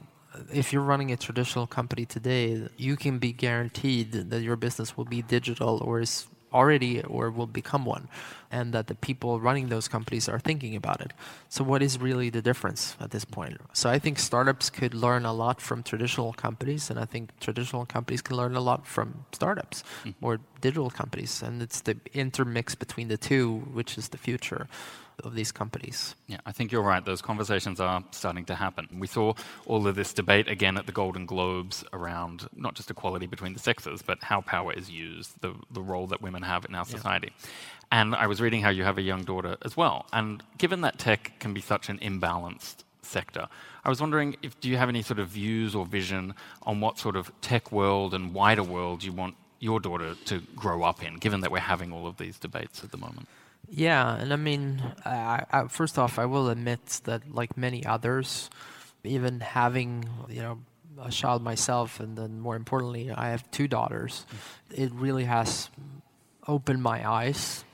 [0.53, 5.05] if you're running a traditional company today, you can be guaranteed that your business will
[5.05, 8.07] be digital or is already or will become one,
[8.49, 11.11] and that the people running those companies are thinking about it.
[11.49, 13.59] So, what is really the difference at this point?
[13.73, 17.85] So, I think startups could learn a lot from traditional companies, and I think traditional
[17.85, 20.15] companies can learn a lot from startups mm.
[20.21, 24.67] or digital companies, and it's the intermix between the two which is the future
[25.23, 26.15] of these companies.
[26.27, 27.03] Yeah, I think you're right.
[27.03, 28.87] Those conversations are starting to happen.
[28.99, 29.33] We saw
[29.65, 33.59] all of this debate again at the Golden Globes around not just equality between the
[33.59, 37.31] sexes, but how power is used, the, the role that women have in our society.
[37.39, 37.49] Yeah.
[37.91, 40.05] And I was reading how you have a young daughter as well.
[40.13, 43.47] And given that tech can be such an imbalanced sector,
[43.83, 46.99] I was wondering if do you have any sort of views or vision on what
[46.99, 51.15] sort of tech world and wider world you want your daughter to grow up in,
[51.15, 53.27] given that we're having all of these debates at the moment?
[53.69, 58.49] Yeah, and I mean, I, I, first off, I will admit that, like many others,
[59.03, 60.59] even having you know
[61.01, 64.25] a child myself, and then more importantly, I have two daughters.
[64.73, 65.69] It really has
[66.47, 67.65] opened my eyes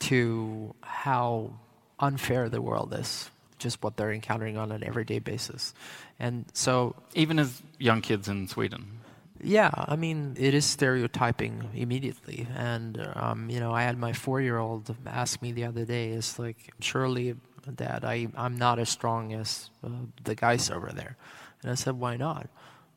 [0.00, 1.52] to how
[2.00, 5.74] unfair the world is, just what they're encountering on an everyday basis,
[6.18, 8.99] and so even as young kids in Sweden.
[9.42, 12.46] Yeah, I mean, it is stereotyping immediately.
[12.56, 16.10] And, um, you know, I had my four year old ask me the other day,
[16.10, 17.36] it's like, surely,
[17.74, 19.88] Dad, I, I'm not as strong as uh,
[20.24, 21.16] the guys over there.
[21.62, 22.48] And I said, why not?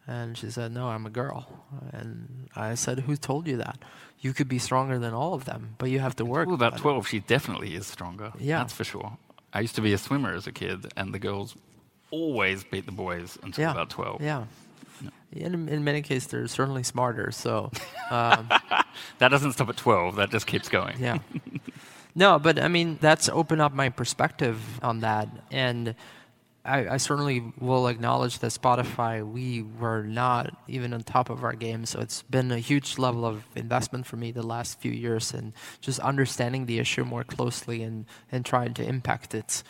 [0.06, 1.48] And she said, no, I'm a girl.
[1.92, 3.80] And I said, who told you that?
[4.20, 6.48] You could be stronger than all of them, but you have to work.
[6.48, 8.32] Well, about 12, she definitely is stronger.
[8.40, 8.60] Yeah.
[8.60, 9.18] That's for sure.
[9.54, 11.56] I used to be a swimmer as a kid, and the girls
[12.12, 13.72] always beat the boys until yeah.
[13.72, 14.22] about 12.
[14.22, 14.46] Yeah.
[15.32, 17.32] In, in many cases, they're certainly smarter.
[17.32, 17.72] So
[18.12, 18.50] um,
[19.18, 20.18] that doesn't stop at 12.
[20.18, 20.98] That just keeps going.
[21.00, 21.20] yeah.
[22.16, 25.30] No, but I mean, that's opened up my perspective on that.
[25.52, 25.96] And
[26.66, 31.54] I, I, certainly will acknowledge that Spotify, we were not even on top of our
[31.54, 31.86] game.
[31.86, 35.54] So it's been a huge level of investment for me the last few years and
[35.82, 39.64] just understanding the issue more closely and, and trying to impact it.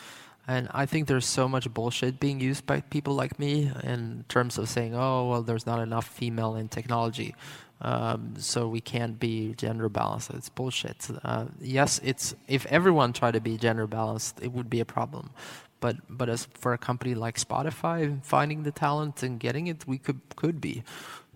[0.45, 4.58] And I think there's so much bullshit being used by people like me in terms
[4.58, 7.34] of saying, oh, well, there's not enough female in technology.
[7.79, 10.32] Um, so we can't be gender balanced.
[10.32, 11.08] It's bullshit.
[11.23, 15.32] Uh, yes, it's if everyone tried to be gender balanced, it would be a problem.
[15.82, 19.97] But but as for a company like Spotify, finding the talent and getting it, we
[19.97, 20.84] could could be.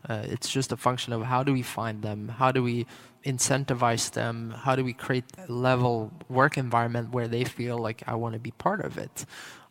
[0.08, 2.30] Uh, it's just a function of how do we find them?
[2.30, 2.86] How do we
[3.26, 4.54] incentivize them?
[4.56, 8.40] How do we create a level work environment where they feel like I want to
[8.40, 9.26] be part of it?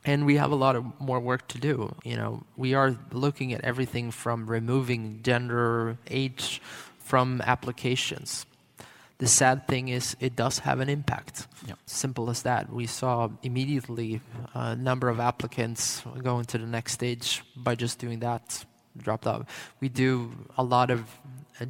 [0.04, 1.94] And we have a lot of more work to do.
[2.04, 6.60] You know, we are looking at everything from removing gender, age
[6.98, 8.46] from applications.
[9.18, 11.46] The sad thing is, it does have an impact.
[11.66, 11.78] Yep.
[11.86, 12.70] Simple as that.
[12.70, 14.20] We saw immediately
[14.52, 18.64] a number of applicants going to the next stage by just doing that
[18.98, 19.48] dropped out.
[19.80, 21.18] We do a lot of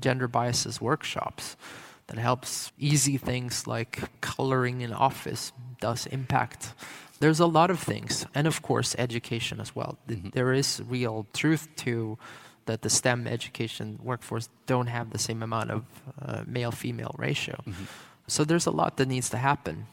[0.00, 1.56] gender biases workshops
[2.08, 6.72] that helps easy things like coloring in office does impact
[7.20, 10.28] there's a lot of things and of course education as well mm-hmm.
[10.30, 12.18] there is real truth to
[12.66, 15.84] that the stem education workforce don't have the same amount of
[16.20, 17.84] uh, male female ratio mm-hmm.
[18.26, 19.86] so there's a lot that needs to happen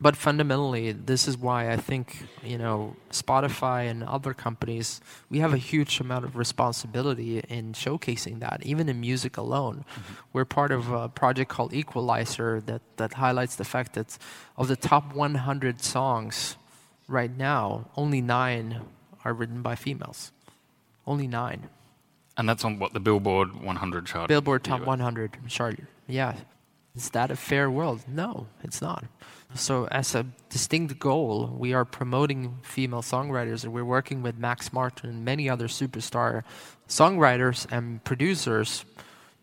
[0.00, 5.52] but fundamentally, this is why I think you know Spotify and other companies we have
[5.52, 8.60] a huge amount of responsibility in showcasing that.
[8.64, 10.14] Even in music alone, mm-hmm.
[10.32, 14.18] we're part of a project called Equalizer that that highlights the fact that
[14.56, 16.56] of the top 100 songs
[17.08, 18.80] right now, only nine
[19.24, 20.32] are written by females.
[21.06, 21.68] Only nine.
[22.36, 24.28] And that's on what the Billboard 100 chart.
[24.28, 25.78] Billboard Top 100 chart.
[26.08, 26.34] Yeah.
[26.96, 28.04] Is that a fair world?
[28.08, 29.04] No, it's not.
[29.54, 34.72] So, as a distinct goal, we are promoting female songwriters, and we're working with Max
[34.72, 36.42] Martin and many other superstar
[36.88, 38.84] songwriters and producers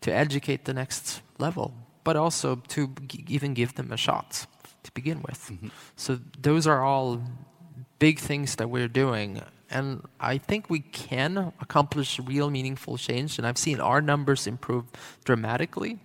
[0.02, 1.72] to educate the next level,
[2.04, 4.46] but also to g- even give them a shot
[4.82, 5.50] to begin with.
[5.50, 5.68] Mm-hmm.
[5.96, 7.22] So, those are all
[7.98, 9.40] big things that we're doing.
[9.70, 13.38] And I think we can accomplish real meaningful change.
[13.38, 14.84] And I've seen our numbers improve
[15.24, 15.98] dramatically.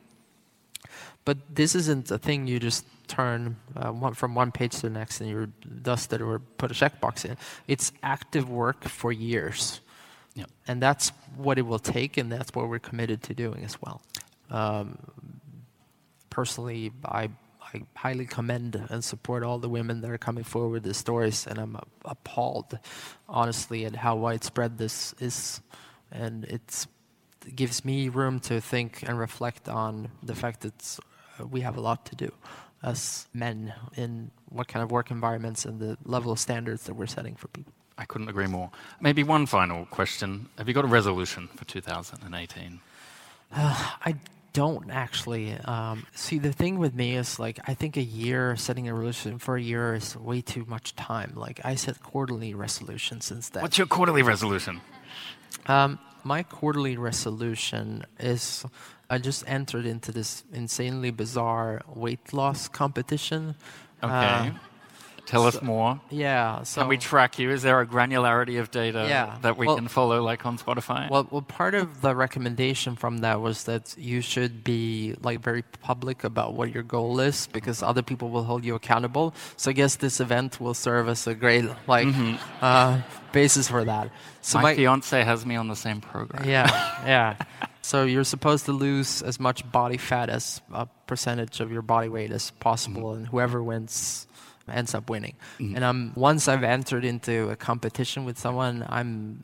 [1.25, 4.89] But this isn't a thing you just turn uh, one, from one page to the
[4.89, 5.49] next and you're
[5.81, 7.37] dusted or put a checkbox in.
[7.67, 9.81] It's active work for years.
[10.67, 14.01] And that's what it will take, and that's what we're committed to doing as well.
[14.49, 14.97] Um,
[16.29, 17.29] personally, I,
[17.61, 21.47] I highly commend and support all the women that are coming forward with these stories,
[21.47, 22.77] and I'm appalled,
[23.27, 25.61] honestly, at how widespread this is.
[26.11, 26.85] And it
[27.55, 30.99] gives me room to think and reflect on the fact that
[31.39, 32.31] uh, we have a lot to do
[32.83, 37.07] as men in what kind of work environments and the level of standards that we're
[37.07, 37.73] setting for people.
[37.97, 38.69] I couldn't agree more.
[39.01, 40.49] Maybe one final question.
[40.57, 42.79] Have you got a resolution for 2018?
[43.51, 44.15] Uh, I
[44.53, 45.53] don't actually.
[45.65, 49.39] Um, see, the thing with me is like, I think a year, setting a resolution
[49.39, 51.33] for a year is way too much time.
[51.35, 53.61] Like, I set quarterly resolutions instead.
[53.63, 54.81] What's your quarterly resolution?
[55.65, 58.65] Um, my quarterly resolution is
[59.09, 63.55] I just entered into this insanely bizarre weight loss competition.
[64.03, 64.13] Okay.
[64.13, 64.51] Uh,
[65.27, 65.99] Tell so, us more.
[66.09, 66.63] Yeah.
[66.63, 67.51] So can we track you?
[67.51, 71.09] Is there a granularity of data yeah, that we well, can follow, like on Spotify?
[71.09, 75.63] Well, well, part of the recommendation from that was that you should be like very
[75.81, 79.35] public about what your goal is, because other people will hold you accountable.
[79.57, 82.37] So I guess this event will serve as a great like mm-hmm.
[82.61, 83.01] uh,
[83.33, 84.09] basis for that.
[84.39, 86.47] So my, my fiance has me on the same program.
[86.47, 86.67] Yeah,
[87.05, 87.35] yeah.
[87.81, 92.07] So you're supposed to lose as much body fat as a percentage of your body
[92.07, 93.17] weight as possible, mm-hmm.
[93.17, 94.26] and whoever wins
[94.71, 95.35] ends up winning.
[95.59, 95.75] Mm-hmm.
[95.75, 99.43] And um, once I've entered into a competition with someone, I'm.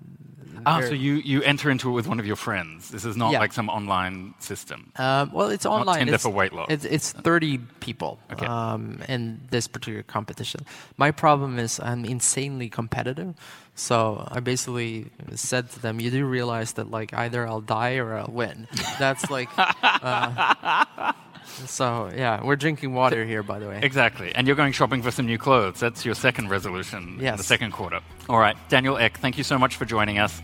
[0.66, 2.90] Ah, so you, you enter into it with one of your friends.
[2.90, 3.40] This is not yeah.
[3.40, 4.94] like some online system.
[4.96, 5.86] Uh, well, it's online.
[5.86, 6.68] Not Tinder it's, for weight loss.
[6.70, 8.46] It's, it's 30 people okay.
[8.46, 10.62] um, in this particular competition.
[10.96, 13.36] My problem is I'm insanely competitive.
[13.76, 18.14] So I basically said to them, "You do realize that like either I'll die or
[18.14, 18.68] I'll win."
[19.00, 19.50] That's like.
[19.58, 21.12] Uh,
[21.66, 23.80] so yeah, we're drinking water here, by the way.
[23.82, 25.80] Exactly, and you're going shopping for some new clothes.
[25.80, 27.34] That's your second resolution yes.
[27.34, 28.00] in the second quarter.
[28.30, 30.42] All right, Daniel Ek, thank you so much for joining us.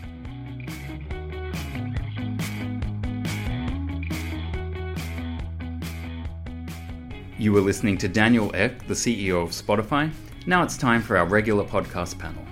[7.38, 10.10] You were listening to Daniel Ek, the CEO of Spotify.
[10.46, 12.44] Now it's time for our regular podcast panel.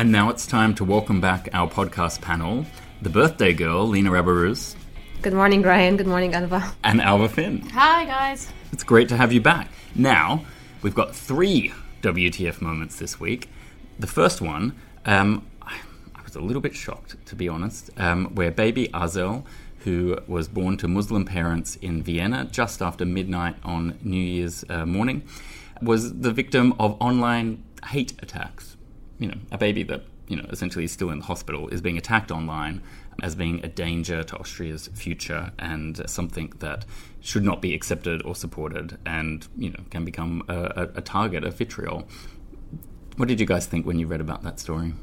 [0.00, 2.64] And now it's time to welcome back our podcast panel,
[3.02, 4.74] the birthday girl, Lena Abaruz.
[5.20, 5.98] Good morning, Ryan.
[5.98, 6.72] Good morning, Alva.
[6.82, 7.60] And Alva Finn.
[7.74, 8.50] Hi, guys.
[8.72, 9.68] It's great to have you back.
[9.94, 10.46] Now,
[10.80, 13.50] we've got three WTF moments this week.
[13.98, 18.50] The first one, um, I was a little bit shocked, to be honest, um, where
[18.50, 19.44] baby Asel,
[19.80, 24.86] who was born to Muslim parents in Vienna just after midnight on New Year's uh,
[24.86, 25.24] morning,
[25.82, 28.69] was the victim of online hate attacks
[29.20, 31.98] you know, a baby that, you know, essentially is still in the hospital is being
[31.98, 32.82] attacked online
[33.22, 36.86] as being a danger to Austria's future and something that
[37.20, 41.44] should not be accepted or supported and, you know, can become a, a, a target
[41.44, 42.08] of vitriol.
[43.16, 44.94] What did you guys think when you read about that story?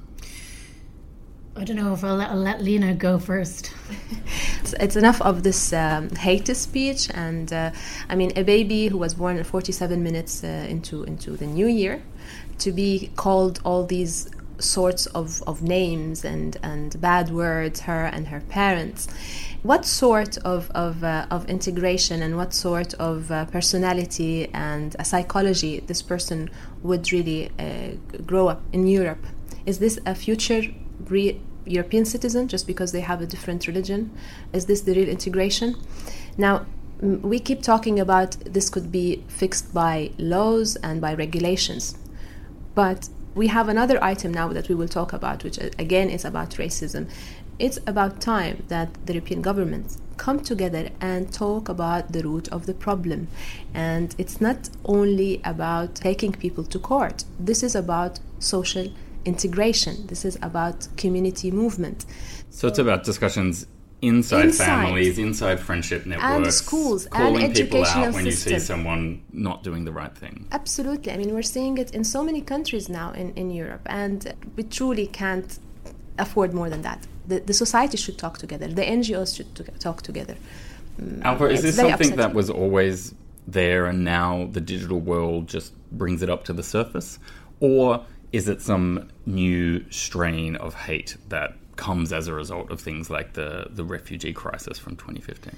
[1.55, 3.73] I don't know if I'll let, I'll let Lena go first.
[4.61, 7.71] it's, it's, enough of this um, hate speech, and uh,
[8.09, 12.03] I mean, a baby who was born 47 minutes uh, into into the new year,
[12.59, 18.27] to be called all these sorts of, of names and, and bad words, her and
[18.27, 19.07] her parents.
[19.63, 25.03] What sort of, of, uh, of integration and what sort of uh, personality and uh,
[25.03, 26.49] psychology this person
[26.83, 29.25] would really uh, grow up in Europe?
[29.65, 30.61] Is this a future
[31.05, 34.11] re- European citizen just because they have a different religion?
[34.53, 35.75] Is this the real integration?
[36.37, 36.65] Now,
[37.01, 41.95] we keep talking about this could be fixed by laws and by regulations
[42.77, 46.23] but we have another item now that we will talk about, which uh, again is
[46.23, 47.09] about racism.
[47.57, 52.67] It's about time that the European governments come together and talk about the root of
[52.67, 53.29] the problem.
[53.73, 58.91] And it's not only about taking people to court, this is about social
[59.25, 62.05] integration, this is about community movement.
[62.51, 63.65] So, so it's about discussions
[64.01, 64.65] inside, Inside.
[64.65, 69.63] families, inside friendship networks, and schools, and calling people out when you see someone not
[69.63, 70.47] doing the right thing.
[70.51, 71.11] Absolutely.
[71.11, 74.63] I mean, we're seeing it in so many countries now in, in Europe, and we
[74.63, 75.59] truly can't
[76.19, 77.07] afford more than that.
[77.27, 80.35] The, the society should talk together, the NGOs should to- talk together.
[81.01, 83.13] Mm, Alva, is this something that was always
[83.47, 87.19] there and now the digital world just brings it up to the surface?
[87.59, 93.09] Or is it some new strain of hate that comes as a result of things
[93.09, 95.53] like the, the refugee crisis from 2015?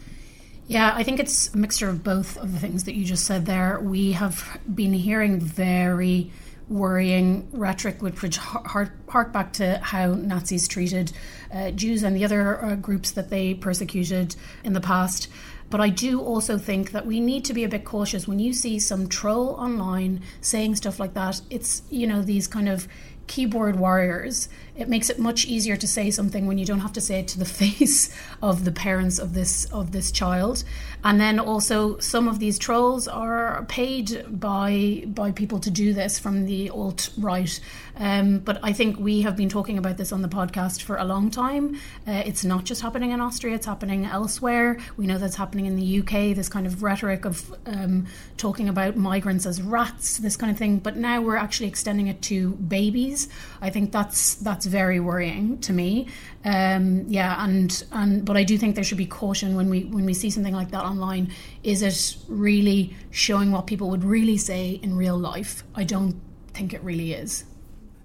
[0.68, 3.48] Yeah, I think it's a mixture of both of the things that you just said
[3.48, 3.80] there.
[3.80, 6.32] We have been hearing very
[6.70, 8.00] worrying rhetoric,
[8.36, 11.12] hark, hark back to how Nazis treated
[11.52, 15.28] uh, Jews and the other uh, groups that they persecuted in the past.
[15.70, 18.54] But I do also think that we need to be a bit cautious when you
[18.54, 21.42] see some troll online saying stuff like that.
[21.50, 22.88] It's, you know, these kind of
[23.30, 24.50] keyboard warriors.
[24.76, 27.28] It makes it much easier to say something when you don't have to say it
[27.30, 30.66] to the face of the parents of this of this child.
[31.04, 36.20] And then also some of these trolls are paid by by people to do this
[36.20, 37.60] from the alt right.
[38.00, 41.04] Um, but I think we have been talking about this on the podcast for a
[41.04, 41.76] long time.
[42.08, 44.78] Uh, it's not just happening in Austria; it's happening elsewhere.
[44.96, 46.36] We know that's happening in the UK.
[46.36, 50.80] This kind of rhetoric of um, talking about migrants as rats, this kind of thing.
[50.80, 53.28] But now we're actually extending it to babies.
[53.62, 56.08] I think that's that's very worrying to me.
[56.46, 60.06] Um, yeah, and and but I do think there should be caution when we when
[60.06, 61.34] we see something like that online.
[61.64, 65.64] Is it really showing what people would really say in real life?
[65.76, 66.16] I don't
[66.54, 67.44] think it really is.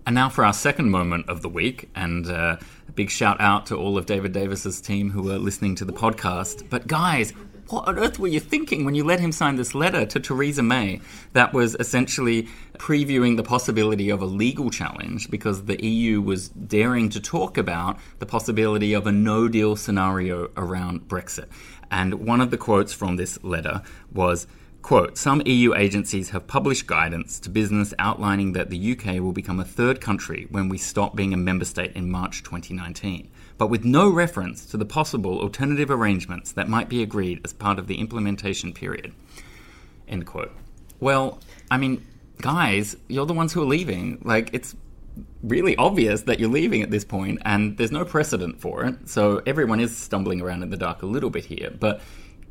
[0.06, 3.66] And now for our second moment of the week, and uh, a big shout out
[3.66, 6.68] to all of David Davis's team who are listening to the podcast.
[6.68, 7.32] But guys,
[7.68, 10.62] what on earth were you thinking when you let him sign this letter to Theresa
[10.62, 11.00] May
[11.32, 17.08] that was essentially previewing the possibility of a legal challenge because the EU was daring
[17.08, 21.48] to talk about the possibility of a no deal scenario around Brexit?
[21.90, 23.80] And one of the quotes from this letter
[24.12, 24.46] was
[24.84, 29.58] Quote, some EU agencies have published guidance to business outlining that the UK will become
[29.58, 33.86] a third country when we stop being a member state in March 2019, but with
[33.86, 37.98] no reference to the possible alternative arrangements that might be agreed as part of the
[37.98, 39.14] implementation period.
[40.06, 40.52] End quote.
[41.00, 42.06] Well, I mean,
[42.42, 44.20] guys, you're the ones who are leaving.
[44.22, 44.76] Like, it's
[45.42, 49.08] really obvious that you're leaving at this point, and there's no precedent for it.
[49.08, 51.70] So everyone is stumbling around in the dark a little bit here.
[51.70, 52.02] But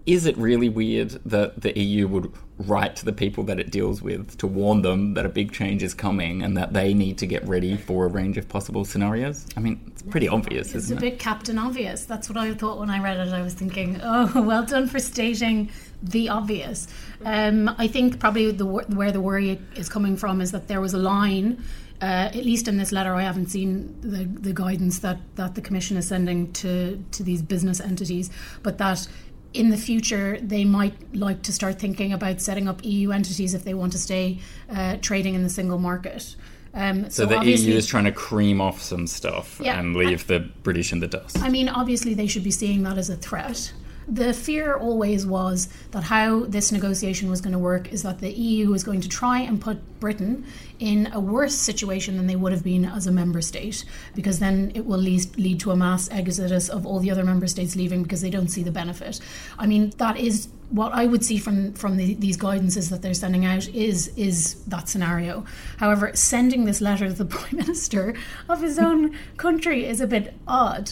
[0.05, 4.01] is it really weird that the EU would write to the people that it deals
[4.01, 7.25] with to warn them that a big change is coming and that they need to
[7.25, 9.45] get ready for a range of possible scenarios?
[9.55, 11.05] I mean, it's pretty obvious, It's a isn't it?
[11.05, 12.05] It's a bit Captain Obvious.
[12.05, 13.33] That's what I thought when I read it.
[13.33, 16.87] I was thinking, oh, well done for stating the obvious.
[17.23, 20.93] Um, I think probably the where the worry is coming from is that there was
[20.93, 21.63] a line.
[22.01, 25.61] Uh, at least in this letter, I haven't seen the, the guidance that, that the
[25.61, 28.29] Commission is sending to, to these business entities,
[28.61, 29.07] but that
[29.53, 33.63] in the future they might like to start thinking about setting up EU entities if
[33.63, 34.39] they want to stay
[34.71, 36.35] uh, trading in the single market.
[36.73, 39.79] Um, So the EU is trying to cream off some stuff Yeah.
[39.79, 41.37] and leave the British in the dust.
[41.39, 43.71] I mean, obviously, they should be seeing that as a threat.
[44.07, 48.31] The fear always was that how this negotiation was going to work is that the
[48.31, 50.45] EU was going to try and put Britain
[50.79, 53.85] in a worse situation than they would have been as a member state,
[54.15, 57.47] because then it will lead, lead to a mass exodus of all the other member
[57.47, 59.19] states leaving because they don't see the benefit.
[59.57, 63.13] I mean, that is what I would see from from the, these guidances that they're
[63.13, 65.45] sending out is is that scenario.
[65.77, 68.15] However, sending this letter to the prime minister
[68.49, 70.91] of his own country is a bit odd.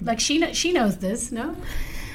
[0.00, 1.56] Like she she knows this, no?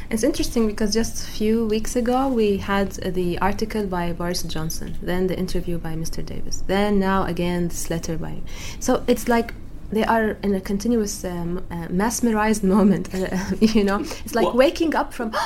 [0.09, 4.43] It's interesting because just a few weeks ago we had uh, the article by Boris
[4.43, 6.23] Johnson, then the interview by Mr.
[6.25, 8.41] Davis, then now again this letter by.
[8.79, 9.53] So it's like
[9.91, 13.13] they are in a continuous um, uh, mesmerized moment.
[13.13, 14.55] Uh, you know, it's like What?
[14.55, 15.33] waking up from.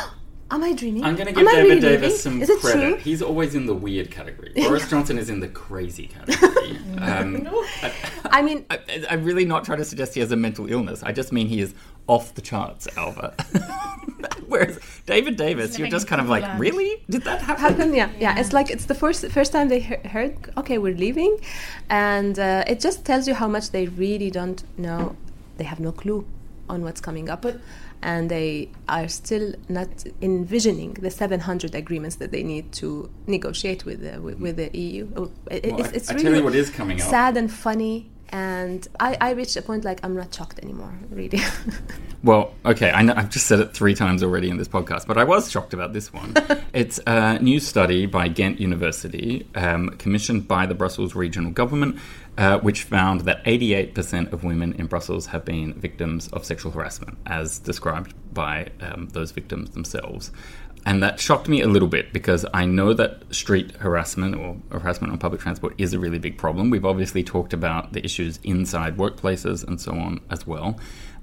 [0.52, 1.04] Am I dreaming?
[1.04, 2.40] I'm going to give I David really Davis dreaming?
[2.40, 2.80] some Is it credit.
[2.82, 2.96] true?
[2.98, 4.52] He's always in the weird category.
[4.56, 6.76] Boris Johnson is in the crazy category.
[6.98, 7.48] um,
[7.84, 7.92] I,
[8.32, 8.80] I mean, I,
[9.12, 11.04] I'm really not trying to suggest he has a mental illness.
[11.04, 11.76] I just mean he is
[12.10, 13.34] off the charts, Alva.
[14.48, 16.60] Whereas David Davis, you're just kind of like, Poland.
[16.60, 17.04] really?
[17.10, 17.64] Did that happen?
[17.64, 20.96] happen yeah yeah it's like it's the first first time they he- heard okay we're
[21.06, 21.34] leaving
[21.90, 25.16] and uh, it just tells you how much they really don't know
[25.58, 26.26] they have no clue
[26.68, 27.46] on what's coming up
[28.02, 29.90] and they are still not
[30.22, 35.08] envisioning the 700 agreements that they need to negotiate with the, with, with the EU.
[35.18, 37.08] Oh, it- Well, it's I- it's I really tell you what is coming up.
[37.10, 41.40] sad and funny, and I, I reached a point like I'm not shocked anymore, really.
[42.22, 45.18] Well, okay, I know, I've just said it three times already in this podcast, but
[45.18, 46.34] I was shocked about this one.
[46.74, 51.98] it's a new study by Ghent University, um, commissioned by the Brussels regional government,
[52.38, 57.18] uh, which found that 88% of women in Brussels have been victims of sexual harassment,
[57.26, 60.32] as described by um, those victims themselves.
[60.86, 65.12] And that shocked me a little bit because I know that street harassment or harassment
[65.12, 66.70] on public transport is a really big problem.
[66.70, 70.80] We've obviously talked about the issues inside workplaces and so on as well.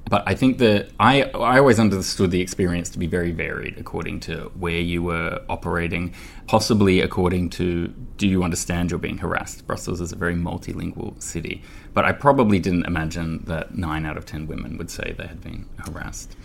[0.09, 4.21] But I think that I, I always understood the experience to be very varied according
[4.21, 6.15] to where you were operating,
[6.47, 9.67] possibly according to do you understand you're being harassed.
[9.67, 11.61] Brussels is a very multilingual city.
[11.93, 15.41] But I probably didn't imagine that nine out of ten women would say they had
[15.41, 16.37] been harassed.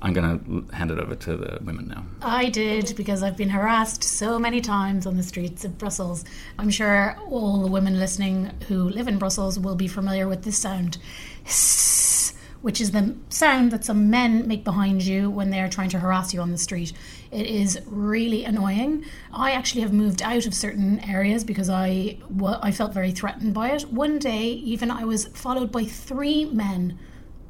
[0.00, 0.38] I'm going
[0.68, 2.04] to hand it over to the women now.
[2.22, 6.24] I did because I've been harassed so many times on the streets of Brussels.
[6.58, 10.56] I'm sure all the women listening who live in Brussels will be familiar with this
[10.58, 10.98] sound,
[12.62, 16.32] which is the sound that some men make behind you when they're trying to harass
[16.32, 16.92] you on the street.
[17.32, 19.04] It is really annoying.
[19.32, 22.18] I actually have moved out of certain areas because I
[22.62, 23.92] I felt very threatened by it.
[23.92, 26.98] One day, even I was followed by three men,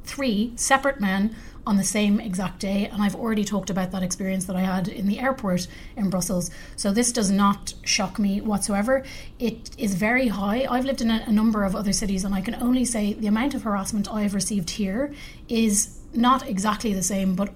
[0.03, 1.35] three separate men
[1.69, 2.89] on the same exact day.
[2.91, 6.49] And I've already talked about that experience that I had in the airport in Brussels.
[6.75, 9.03] So this does not shock me whatsoever.
[9.37, 10.65] It is very high.
[10.67, 13.27] I've lived in a, a number of other cities, and I can only say the
[13.27, 15.13] amount of harassment I've received here
[15.47, 17.53] is not exactly the same, but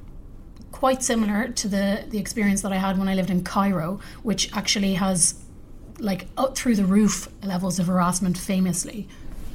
[0.72, 4.55] quite similar to the the experience that I had when I lived in Cairo, which
[4.55, 5.43] actually has
[5.97, 9.07] like up through the roof levels of harassment famously.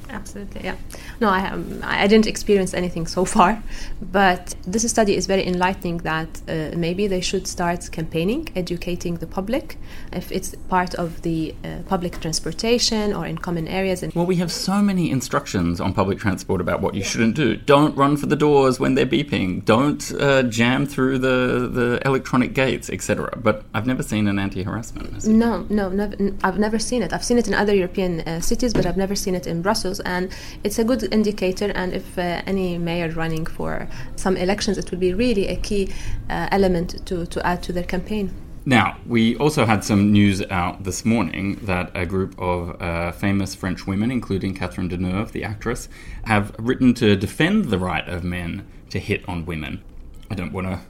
[0.09, 0.75] Absolutely, yeah.
[1.19, 3.61] No, I, um, I didn't experience anything so far,
[4.01, 9.27] but this study is very enlightening that uh, maybe they should start campaigning, educating the
[9.27, 9.77] public,
[10.11, 14.01] if it's part of the uh, public transportation or in common areas.
[14.01, 17.55] And well, we have so many instructions on public transport about what you shouldn't do.
[17.55, 19.63] Don't run for the doors when they're beeping.
[19.63, 23.37] Don't uh, jam through the, the electronic gates, etc.
[23.37, 25.25] But I've never seen an anti-harassment.
[25.25, 27.13] No, no, never, I've never seen it.
[27.13, 29.98] I've seen it in other European uh, cities, but I've never seen it in Brussels
[30.01, 30.31] and
[30.63, 31.71] it's a good indicator.
[31.75, 35.91] And if uh, any mayor running for some elections, it would be really a key
[36.29, 38.33] uh, element to, to add to their campaign.
[38.65, 43.55] Now, we also had some news out this morning that a group of uh, famous
[43.55, 45.89] French women, including Catherine Deneuve, the actress,
[46.25, 49.81] have written to defend the right of men to hit on women.
[50.29, 50.81] I don't want to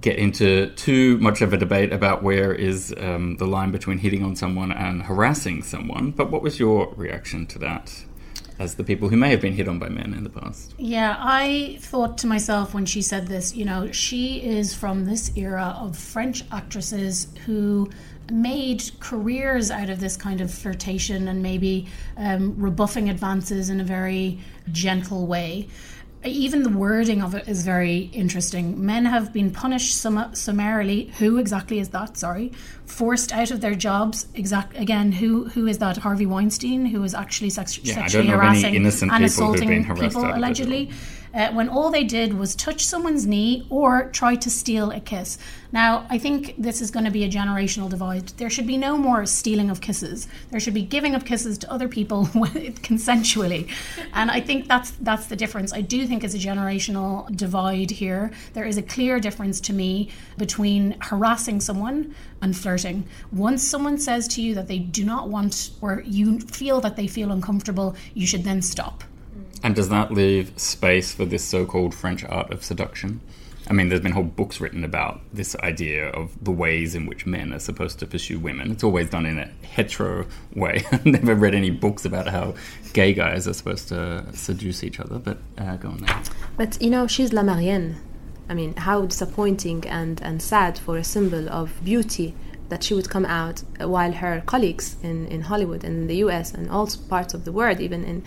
[0.00, 4.24] get into too much of a debate about where is um, the line between hitting
[4.24, 8.04] on someone and harassing someone, but what was your reaction to that?
[8.60, 10.74] As the people who may have been hit on by men in the past.
[10.76, 15.34] Yeah, I thought to myself when she said this, you know, she is from this
[15.34, 17.88] era of French actresses who
[18.30, 21.88] made careers out of this kind of flirtation and maybe
[22.18, 24.38] um, rebuffing advances in a very
[24.70, 25.66] gentle way
[26.24, 28.84] even the wording of it is very interesting.
[28.84, 31.06] Men have been punished sum- summarily.
[31.18, 32.16] Who exactly is that?
[32.16, 32.52] Sorry,
[32.84, 34.26] forced out of their jobs.
[34.34, 35.12] Exact again.
[35.12, 35.96] Who who is that?
[35.96, 40.90] Harvey Weinstein, who was actually sex- yeah, sexually harassing and assaulting people allegedly
[41.34, 45.38] uh, when all they did was touch someone's knee or try to steal a kiss.
[45.72, 48.28] Now, I think this is going to be a generational divide.
[48.30, 50.26] There should be no more stealing of kisses.
[50.50, 53.70] There should be giving of kisses to other people consensually,
[54.12, 55.72] and I think that's that's the difference.
[55.72, 58.32] I do think it's a generational divide here.
[58.54, 63.04] There is a clear difference to me between harassing someone and flirting.
[63.30, 67.06] Once someone says to you that they do not want or you feel that they
[67.06, 69.04] feel uncomfortable, you should then stop
[69.62, 73.20] and does that leave space for this so called French art of seduction?
[73.68, 77.24] I mean, there's been whole books written about this idea of the ways in which
[77.24, 78.72] men are supposed to pursue women.
[78.72, 80.82] It's always done in a hetero way.
[80.92, 82.54] I've never read any books about how
[82.94, 86.22] gay guys are supposed to seduce each other, but uh, go on there.
[86.56, 87.96] But, you know, she's La Marianne.
[88.48, 92.34] I mean, how disappointing and, and sad for a symbol of beauty
[92.70, 96.54] that she would come out while her colleagues in, in Hollywood and in the US
[96.54, 98.24] and all parts of the world, even in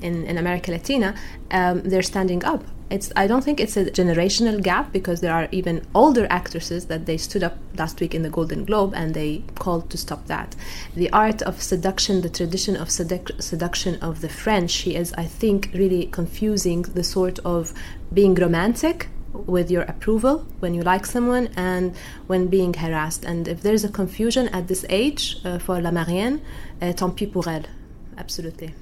[0.00, 1.14] in, in America Latina,
[1.50, 2.64] um, they're standing up.
[2.88, 7.06] It's, I don't think it's a generational gap because there are even older actresses that
[7.06, 10.54] they stood up last week in the Golden Globe and they called to stop that.
[10.94, 15.24] The art of seduction, the tradition of sedu- seduction of the French, she is, I
[15.24, 17.74] think, really confusing the sort of
[18.12, 21.94] being romantic with your approval when you like someone and
[22.28, 23.24] when being harassed.
[23.24, 26.40] And if there's a confusion at this age uh, for La Marianne,
[26.80, 27.64] uh, tant pis pour elle.
[28.16, 28.74] Absolutely.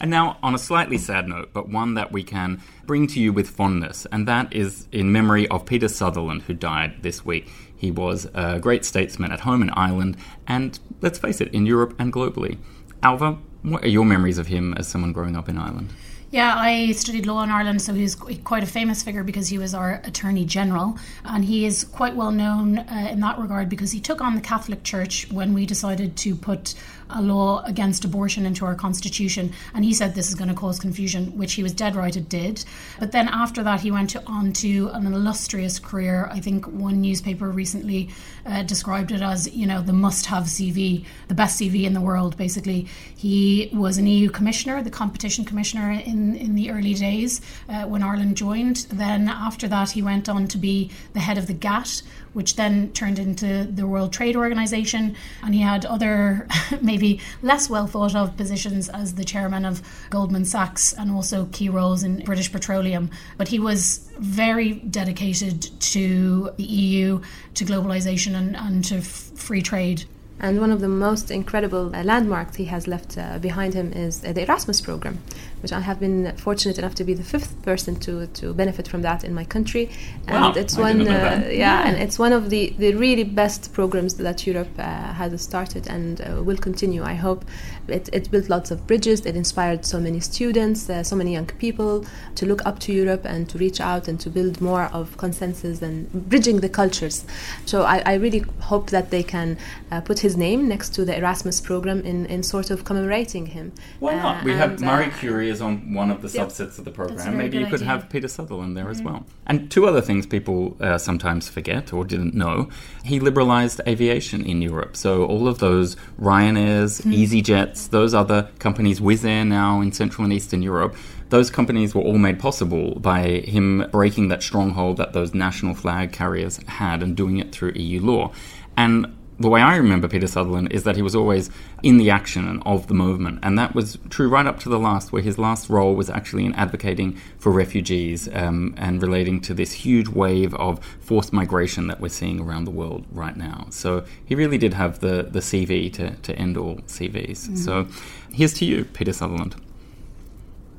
[0.00, 3.32] And now, on a slightly sad note, but one that we can bring to you
[3.32, 7.50] with fondness, and that is in memory of Peter Sutherland, who died this week.
[7.76, 11.94] He was a great statesman at home in Ireland, and let's face it, in Europe
[11.98, 12.58] and globally.
[13.02, 15.92] Alva, what are your memories of him as someone growing up in Ireland?
[16.30, 19.72] Yeah, I studied law in Ireland, so he's quite a famous figure because he was
[19.72, 20.98] our Attorney General.
[21.24, 24.42] And he is quite well known uh, in that regard because he took on the
[24.42, 26.74] Catholic Church when we decided to put
[27.10, 29.52] a law against abortion into our constitution.
[29.74, 32.28] And he said this is going to cause confusion, which he was dead right it
[32.28, 32.64] did.
[33.00, 36.28] But then after that, he went to, on to an illustrious career.
[36.30, 38.10] I think one newspaper recently
[38.44, 42.00] uh, described it as, you know, the must have CV, the best CV in the
[42.00, 42.86] world, basically.
[43.16, 47.84] He was an EU commissioner, the competition commissioner in in, in the early days uh,
[47.84, 48.86] when Ireland joined.
[48.90, 52.02] Then after that, he went on to be the head of the GATT,
[52.38, 55.16] which then turned into the World Trade Organization.
[55.42, 56.46] And he had other,
[56.80, 61.68] maybe less well thought of positions as the chairman of Goldman Sachs and also key
[61.68, 63.10] roles in British Petroleum.
[63.38, 67.20] But he was very dedicated to the EU,
[67.54, 70.04] to globalization, and, and to f- free trade.
[70.38, 74.24] And one of the most incredible uh, landmarks he has left uh, behind him is
[74.24, 75.18] uh, the Erasmus program,
[75.62, 79.02] which I have been fortunate enough to be the fifth person to, to benefit from
[79.02, 79.90] that in my country.
[80.26, 83.72] And wow, it's I one, yeah, yeah, and it's one of the, the really best
[83.72, 87.02] programs that Europe uh, has started and uh, will continue.
[87.02, 87.44] I hope
[87.88, 89.24] it, it built lots of bridges.
[89.26, 92.04] It inspired so many students, uh, so many young people
[92.36, 95.82] to look up to Europe and to reach out and to build more of consensus
[95.82, 97.24] and bridging the cultures.
[97.66, 99.58] So I, I really hope that they can
[100.04, 103.72] put his name next to the Erasmus program in, in sort of commemorating him.
[104.00, 104.44] Why not?
[104.44, 106.48] we have Marie Curie is on one of the Yep.
[106.48, 107.36] subsets of the program.
[107.36, 107.86] Maybe you could idea.
[107.88, 109.26] have Peter Sutherland there as well.
[109.46, 112.68] And two other things people uh, sometimes forget or didn't know.
[113.04, 114.96] He liberalized aviation in Europe.
[114.96, 120.32] So all of those Ryanairs, EasyJets, those other companies, Wizz Air now in Central and
[120.32, 120.94] Eastern Europe,
[121.30, 126.12] those companies were all made possible by him breaking that stronghold that those national flag
[126.12, 128.32] carriers had and doing it through EU law.
[128.76, 129.06] And
[129.40, 131.50] the way I remember Peter Sutherland is that he was always
[131.82, 133.38] in the action and of the movement.
[133.42, 136.44] And that was true right up to the last, where his last role was actually
[136.44, 142.00] in advocating for refugees um, and relating to this huge wave of forced migration that
[142.00, 143.66] we're seeing around the world right now.
[143.70, 147.56] So he really did have the, the CV to, to end all CVs.
[147.58, 147.86] So
[148.32, 149.54] here's to you, Peter Sutherland.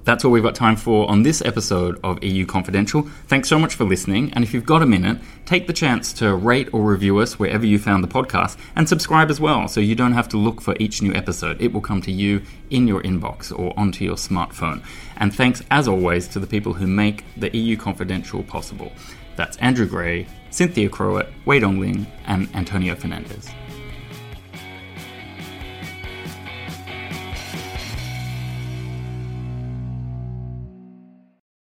[0.10, 3.04] That's all we've got time for on this episode of EU Confidential.
[3.28, 4.34] Thanks so much for listening.
[4.34, 7.64] And if you've got a minute, take the chance to rate or review us wherever
[7.64, 10.76] you found the podcast and subscribe as well so you don't have to look for
[10.80, 11.62] each new episode.
[11.62, 12.42] It will come to you
[12.72, 14.84] in your inbox or onto your smartphone.
[15.18, 18.92] And thanks, as always, to the people who make the EU Confidential possible.
[19.36, 23.48] That's Andrew Gray, Cynthia Kroet, Wade Ongling, and Antonio Fernandez.